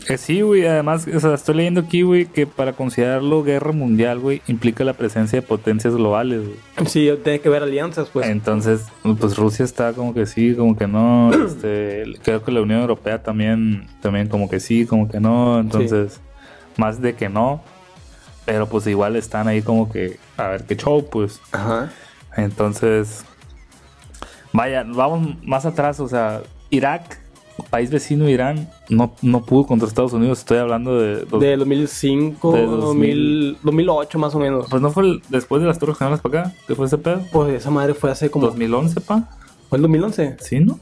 [0.09, 4.21] Eh, sí, güey, además, o sea, estoy leyendo aquí, güey, que para considerarlo guerra mundial,
[4.21, 6.89] güey, implica la presencia de potencias globales, güey.
[6.89, 8.29] Sí, tiene que ver alianzas, pues.
[8.29, 8.85] Entonces,
[9.19, 11.33] pues Rusia está como que sí, como que no.
[11.47, 15.59] Este, creo que la Unión Europea también, también como que sí, como que no.
[15.59, 16.21] Entonces,
[16.77, 17.61] más de que no.
[18.45, 21.41] Pero pues igual están ahí como que a ver qué show, pues.
[21.51, 21.91] Ajá.
[22.37, 23.25] Entonces,
[24.53, 27.19] Vaya, vamos más atrás, o sea, Irak,
[27.69, 30.39] país vecino Irán, no, no pudo contra Estados Unidos.
[30.39, 31.25] Estoy hablando de.
[31.27, 34.67] dos- De 2005, De 2000, 2008 más o menos.
[34.71, 37.23] Pues no fue el- después de las Torres Gemelas para acá, ¿qué fue ese pedo?
[37.33, 38.47] Pues esa madre fue hace como...
[38.47, 39.29] 2011, pa.
[39.69, 40.37] ¿Fue el 2011?
[40.41, 40.79] ¿Sí, no?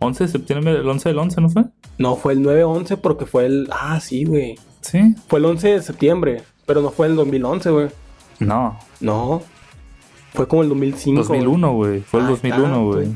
[0.00, 1.64] 11 de septiembre, el 11 del 11, ¿no fue?
[1.98, 3.68] No, fue el 9-11 porque fue el...
[3.70, 4.56] Ah, sí, güey.
[4.80, 5.14] Sí.
[5.28, 7.88] Fue el 11 de septiembre, pero no fue el 2011, güey.
[8.40, 9.42] No, No.
[10.38, 11.24] Fue como el 2005.
[11.24, 11.40] güey.
[11.40, 12.00] 2001, güey.
[12.00, 12.84] Fue el Ah, 2001, tanto.
[12.86, 13.08] güey.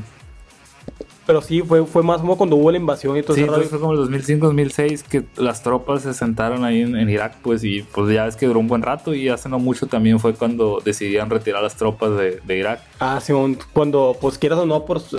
[1.25, 3.79] Pero sí, fue, fue más como cuando hubo la invasión y todo Sí, entonces fue
[3.79, 7.81] como el 2005, 2006 que las tropas se sentaron ahí en, en Irak, pues, y
[7.81, 10.81] pues ya ves que duró un buen rato y hace no mucho también fue cuando
[10.83, 12.81] decidían retirar las tropas de, de Irak.
[12.99, 13.31] Ah, sí,
[13.71, 15.15] cuando, pues quieras o no, pues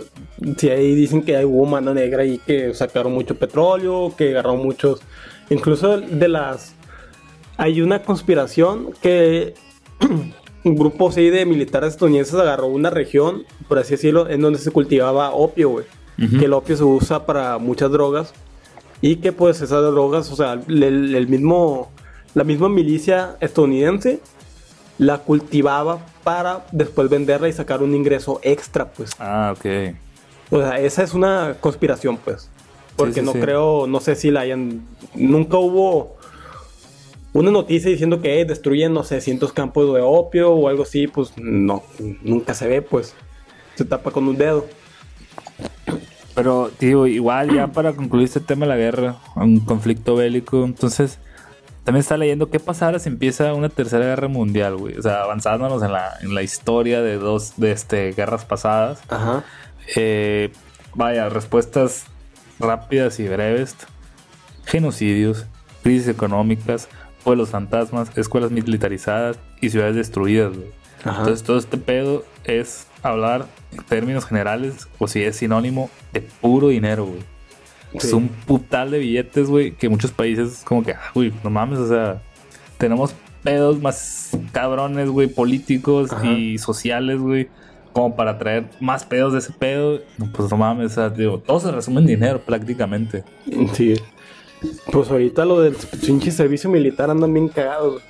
[0.58, 4.58] si ahí dicen que hay hubo mano negra y que sacaron mucho petróleo, que agarraron
[4.62, 5.00] muchos,
[5.48, 6.74] incluso de las,
[7.56, 9.54] hay una conspiración que
[10.64, 14.70] un grupo así de militares estadounidenses agarró una región, por así decirlo, en donde se
[14.70, 15.86] cultivaba opio, güey,
[16.22, 16.38] Ujú.
[16.38, 18.32] que el opio se usa para muchas drogas
[19.00, 21.90] y que pues esas drogas, o sea, el, el mismo,
[22.34, 24.20] la misma milicia estadounidense
[24.98, 29.10] la cultivaba para después venderla y sacar un ingreso extra, pues.
[29.18, 29.94] Ah, ok.
[30.50, 32.48] O sea, esa es una conspiración, pues.
[32.96, 33.40] Porque sí, no sí.
[33.40, 34.86] creo, no sé si la hayan.
[35.14, 36.16] Nunca hubo
[37.34, 41.32] una noticia diciendo que destruyen, no sé, cientos campos de opio o algo así, pues
[41.36, 41.82] no,
[42.22, 43.14] nunca se ve, pues.
[43.74, 44.66] Se tapa con un dedo.
[46.34, 51.18] Pero, tío, igual ya para concluir este tema de la guerra, un conflicto bélico, entonces
[51.82, 54.96] también está leyendo qué pasará si empieza una tercera guerra mundial, güey.
[54.96, 59.02] O sea, avanzándonos en la, en la historia de dos de este, guerras pasadas.
[59.08, 59.42] Ajá.
[59.96, 60.50] Eh,
[60.94, 62.06] vaya, respuestas
[62.60, 63.76] rápidas y breves.
[64.66, 65.46] Genocidios,
[65.82, 66.88] crisis económicas,
[67.24, 70.52] pueblos fantasmas, escuelas militarizadas y ciudades destruidas.
[71.04, 76.68] Entonces todo este pedo es hablar en términos generales o si es sinónimo de puro
[76.68, 77.20] dinero, güey.
[77.92, 78.08] Sí.
[78.08, 81.78] Es un putal de billetes, güey, que muchos países como que, ah, güey, no mames,
[81.78, 82.22] o sea,
[82.78, 86.26] tenemos pedos más cabrones, güey, políticos Ajá.
[86.26, 87.48] y sociales, güey,
[87.92, 90.00] como para traer más pedos de ese pedo.
[90.34, 93.22] Pues no mames, o sea, digo, todo se resume en dinero prácticamente.
[93.74, 93.94] Sí.
[94.92, 98.02] Pues ahorita lo del pinche servicio militar andan bien cagados.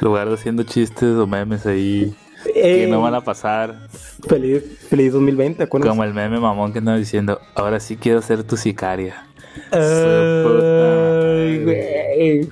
[0.00, 2.14] lugar de haciendo chistes o memes ahí
[2.54, 3.88] Eh, que no van a pasar,
[4.28, 5.88] Feliz, feliz 2020, acuérdate.
[5.90, 9.26] como el meme mamón que andaba diciendo, ahora sí quiero ser tu sicaria.
[9.72, 12.48] Ay, güey.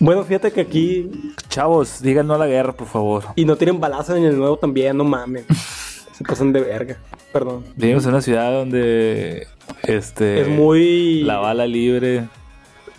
[0.00, 1.34] Bueno, fíjate que aquí.
[1.48, 3.24] Chavos, digan no a la guerra, por favor.
[3.34, 5.44] Y no tienen balazos en el nuevo también, no mames.
[6.18, 6.96] Se pasan de verga.
[7.32, 7.64] Perdón.
[7.76, 9.46] Vivimos en una ciudad donde
[9.84, 11.22] este es muy.
[11.22, 12.24] la bala libre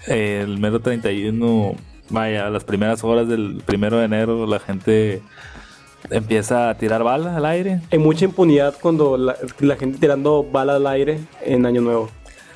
[0.08, 1.76] el mero 31
[2.10, 5.22] vaya las primeras horas del primero de enero la gente
[6.10, 10.78] empieza a tirar balas al aire Hay mucha impunidad cuando la, la gente tirando balas
[10.78, 12.10] al aire en Año Nuevo.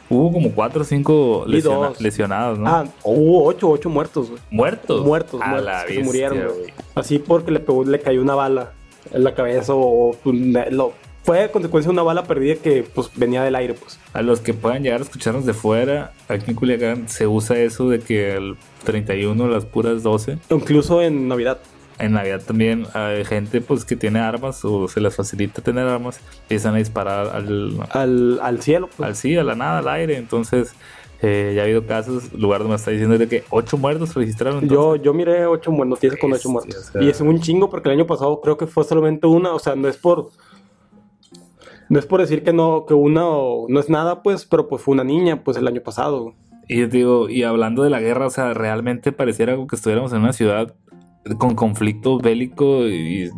[0.10, 2.02] hubo como cuatro o cinco Y lesiona- dos.
[2.02, 2.68] lesionados ¿no?
[2.70, 4.42] Ah, hubo ocho, ocho muertos, güey.
[4.50, 6.74] muertos Muertos, a muertos, la que se murieron, güey.
[6.96, 8.72] Así porque le pegó, le cayó una bala
[9.12, 10.94] en la cabeza o una- lo,
[11.24, 13.98] fue a consecuencia de una bala perdida que pues venía del aire, pues.
[14.14, 17.88] a los que puedan llegar a escucharnos de fuera aquí en Culiacán se usa eso
[17.90, 21.60] de que el 31 las puras 12 Incluso en Navidad.
[22.00, 26.20] En Navidad también hay gente pues que tiene armas o se les facilita tener armas,
[26.42, 29.08] empiezan a disparar al, Al, al cielo, pues.
[29.08, 30.18] al sí, a la nada, al aire.
[30.18, 30.74] Entonces,
[31.24, 34.20] eh, ya ha habido casos, lugar donde me está diciendo de que ocho muertos se
[34.20, 34.62] registraron.
[34.62, 35.02] Yo, entonces.
[35.06, 36.76] yo miré ocho mu- noticias con ocho muertos.
[36.90, 37.02] o sea.
[37.02, 39.54] Y es un chingo porque el año pasado creo que fue solamente una.
[39.54, 40.30] O sea, no es por.
[41.90, 44.82] No es por decir que no, que una o- no es nada, pues, pero pues
[44.82, 46.34] fue una niña, pues el año pasado.
[46.68, 50.14] Y yo digo, y hablando de la guerra, o sea, realmente pareciera como que estuviéramos
[50.14, 50.74] en una ciudad
[51.38, 53.30] con conflicto bélico y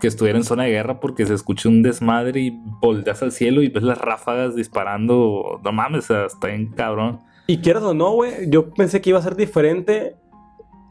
[0.00, 3.62] que estuviera en zona de guerra porque se escucha un desmadre y volteas al cielo
[3.62, 5.60] y ves las ráfagas disparando.
[5.64, 7.20] No mames, o sea, está bien cabrón.
[7.46, 10.16] Y quieras o no, güey, yo pensé que iba a ser diferente.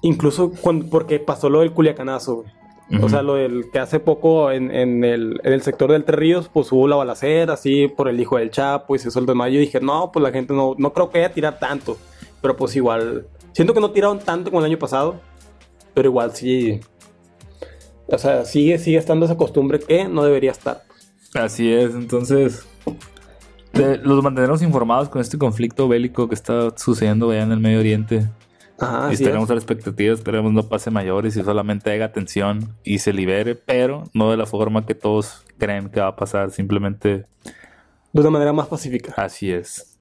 [0.01, 2.51] Incluso cuando, porque pasó lo del culiacanazo, güey.
[3.01, 6.19] O sea, lo del que hace poco en, en el, en el sector del Tres
[6.19, 9.25] Ríos, pues hubo la balacera, así, por el hijo del Chapo, y se hizo el
[9.25, 9.55] desmayo.
[9.55, 11.97] Yo dije, no, pues la gente no, no creo que vaya a tirar tanto.
[12.41, 15.15] Pero pues igual, siento que no tiraron tanto como el año pasado,
[15.95, 16.81] pero igual sí.
[18.07, 20.83] O sea, sigue, sigue estando esa costumbre que no debería estar.
[21.33, 22.67] Así es, entonces
[23.73, 28.29] los mantendremos informados con este conflicto bélico que está sucediendo allá en el Medio Oriente.
[28.79, 29.51] Ajá, y estaremos es.
[29.51, 34.03] a la expectativa, esperemos no pase mayores y solamente haga atención y se libere, pero
[34.13, 37.25] no de la forma que todos creen que va a pasar, simplemente
[38.11, 39.13] De una manera más pacífica.
[39.15, 39.97] así es.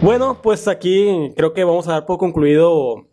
[0.00, 3.06] Bueno, pues aquí creo que vamos a dar por concluido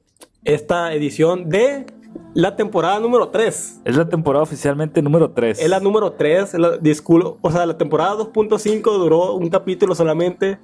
[0.44, 1.86] esta edición de
[2.34, 3.82] la temporada número 3.
[3.84, 5.60] Es la temporada oficialmente número 3.
[5.60, 9.96] Es la número 3, es la- disculpo, o sea, la temporada 2.5 duró un capítulo
[9.96, 10.60] solamente,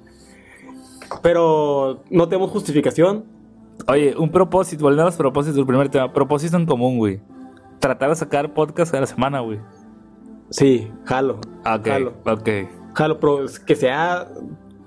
[1.22, 3.24] pero no tenemos justificación.
[3.88, 6.12] Oye, un propósito, volviendo a los propósitos, el primer tema.
[6.12, 7.20] Propósito en común, güey.
[7.80, 9.58] Tratar de sacar podcast cada semana, güey.
[10.50, 11.40] Sí, jalo.
[11.64, 12.12] Ah, Ok, Jalo.
[12.26, 12.48] ok.
[12.94, 14.28] Jalo, pero que sea.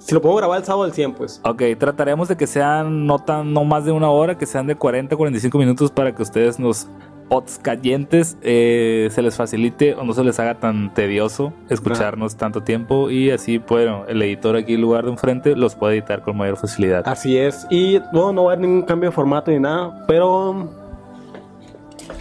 [0.05, 1.41] Si lo puedo grabar el sábado al 100, pues.
[1.43, 4.75] Ok, trataremos de que sean no tan, no más de una hora, que sean de
[4.75, 6.87] 40 45 minutos para que ustedes nos
[7.63, 13.09] cayentes eh, se les facilite o no se les haga tan tedioso escucharnos tanto tiempo
[13.09, 16.55] y así bueno el editor aquí en lugar de enfrente los puede editar con mayor
[16.57, 17.01] facilidad.
[17.07, 17.65] Así es.
[17.71, 20.69] Y no, no va a haber ningún cambio de formato ni nada, pero.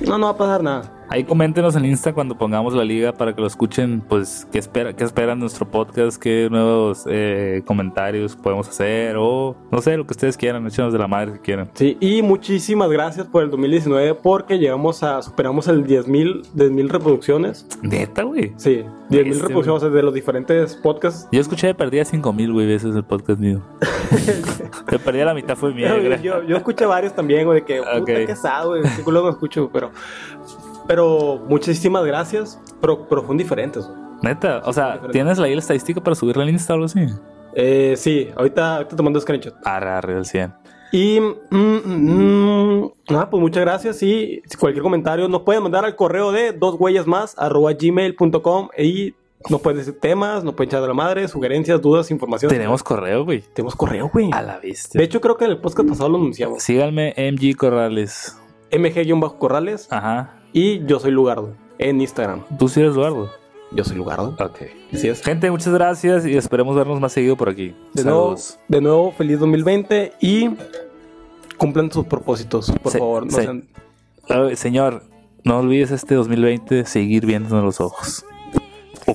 [0.00, 0.93] No, no va a pasar nada.
[1.08, 4.94] Ahí coméntenos en Insta cuando pongamos la liga para que lo escuchen, pues qué espera,
[4.94, 10.12] qué esperan nuestro podcast, qué nuevos eh, comentarios podemos hacer o no sé lo que
[10.12, 11.68] ustedes quieran, échenos de la madre si quieren.
[11.74, 15.22] Sí, y muchísimas gracias por el 2019 porque llegamos a.
[15.22, 17.66] Superamos el 10.000 10.000 reproducciones.
[17.82, 18.52] Neta, güey.
[18.56, 21.28] Sí, 10.000 Este, reproducciones de los diferentes podcasts.
[21.30, 23.60] Yo escuché de perdida 5000 güey veces el podcast mío.
[24.90, 25.96] de perdida la mitad fue mía.
[26.00, 28.06] yo, yo, yo escuché varios también, güey, de que puta Ok.
[28.06, 28.34] que
[28.66, 29.90] güey, no escucho, pero.
[30.86, 33.98] Pero muchísimas gracias, pero, pero fueron diferentes, güey.
[34.22, 35.00] Neta, o sea.
[35.12, 37.00] ¿tienes ahí la estadística para subirla al Insta o algo así?
[37.54, 39.54] Eh, sí, ahorita, ahorita te mando screenshot.
[39.64, 40.54] Arre, arre, al 100.
[40.92, 44.02] Y mm, mm, mm, nada, pues muchas gracias.
[44.02, 49.14] Y cualquier comentario nos pueden mandar al correo de dos huellas más arroba gmail.com y
[49.50, 52.50] nos pueden decir temas, nos pueden echar de la madre, sugerencias, dudas, información.
[52.50, 53.42] Tenemos correo, güey.
[53.52, 54.30] Tenemos correo, güey.
[54.32, 54.98] A la vista.
[54.98, 56.62] De hecho, creo que en el podcast pasado lo anunciamos.
[56.62, 58.38] Síganme MG Corrales.
[58.70, 60.43] MG-Corrales Ajá.
[60.54, 62.44] Y yo soy Lugardo en Instagram.
[62.58, 63.30] ¿Tú sí eres Eduardo?
[63.72, 64.36] Yo soy Lugardo.
[64.38, 64.62] Ok.
[64.92, 65.20] Así es.
[65.22, 67.74] Gente, muchas gracias y esperemos vernos más seguido por aquí.
[67.92, 68.36] De nuevo,
[68.68, 70.50] de nuevo, feliz 2020 y
[71.58, 73.24] cumplan sus propósitos, por Sí, favor.
[73.26, 73.42] No sí.
[73.42, 73.64] sean-
[74.30, 75.02] Ay, señor,
[75.42, 78.24] no olvides este 2020 seguir viéndonos los ojos.
[79.06, 79.14] Us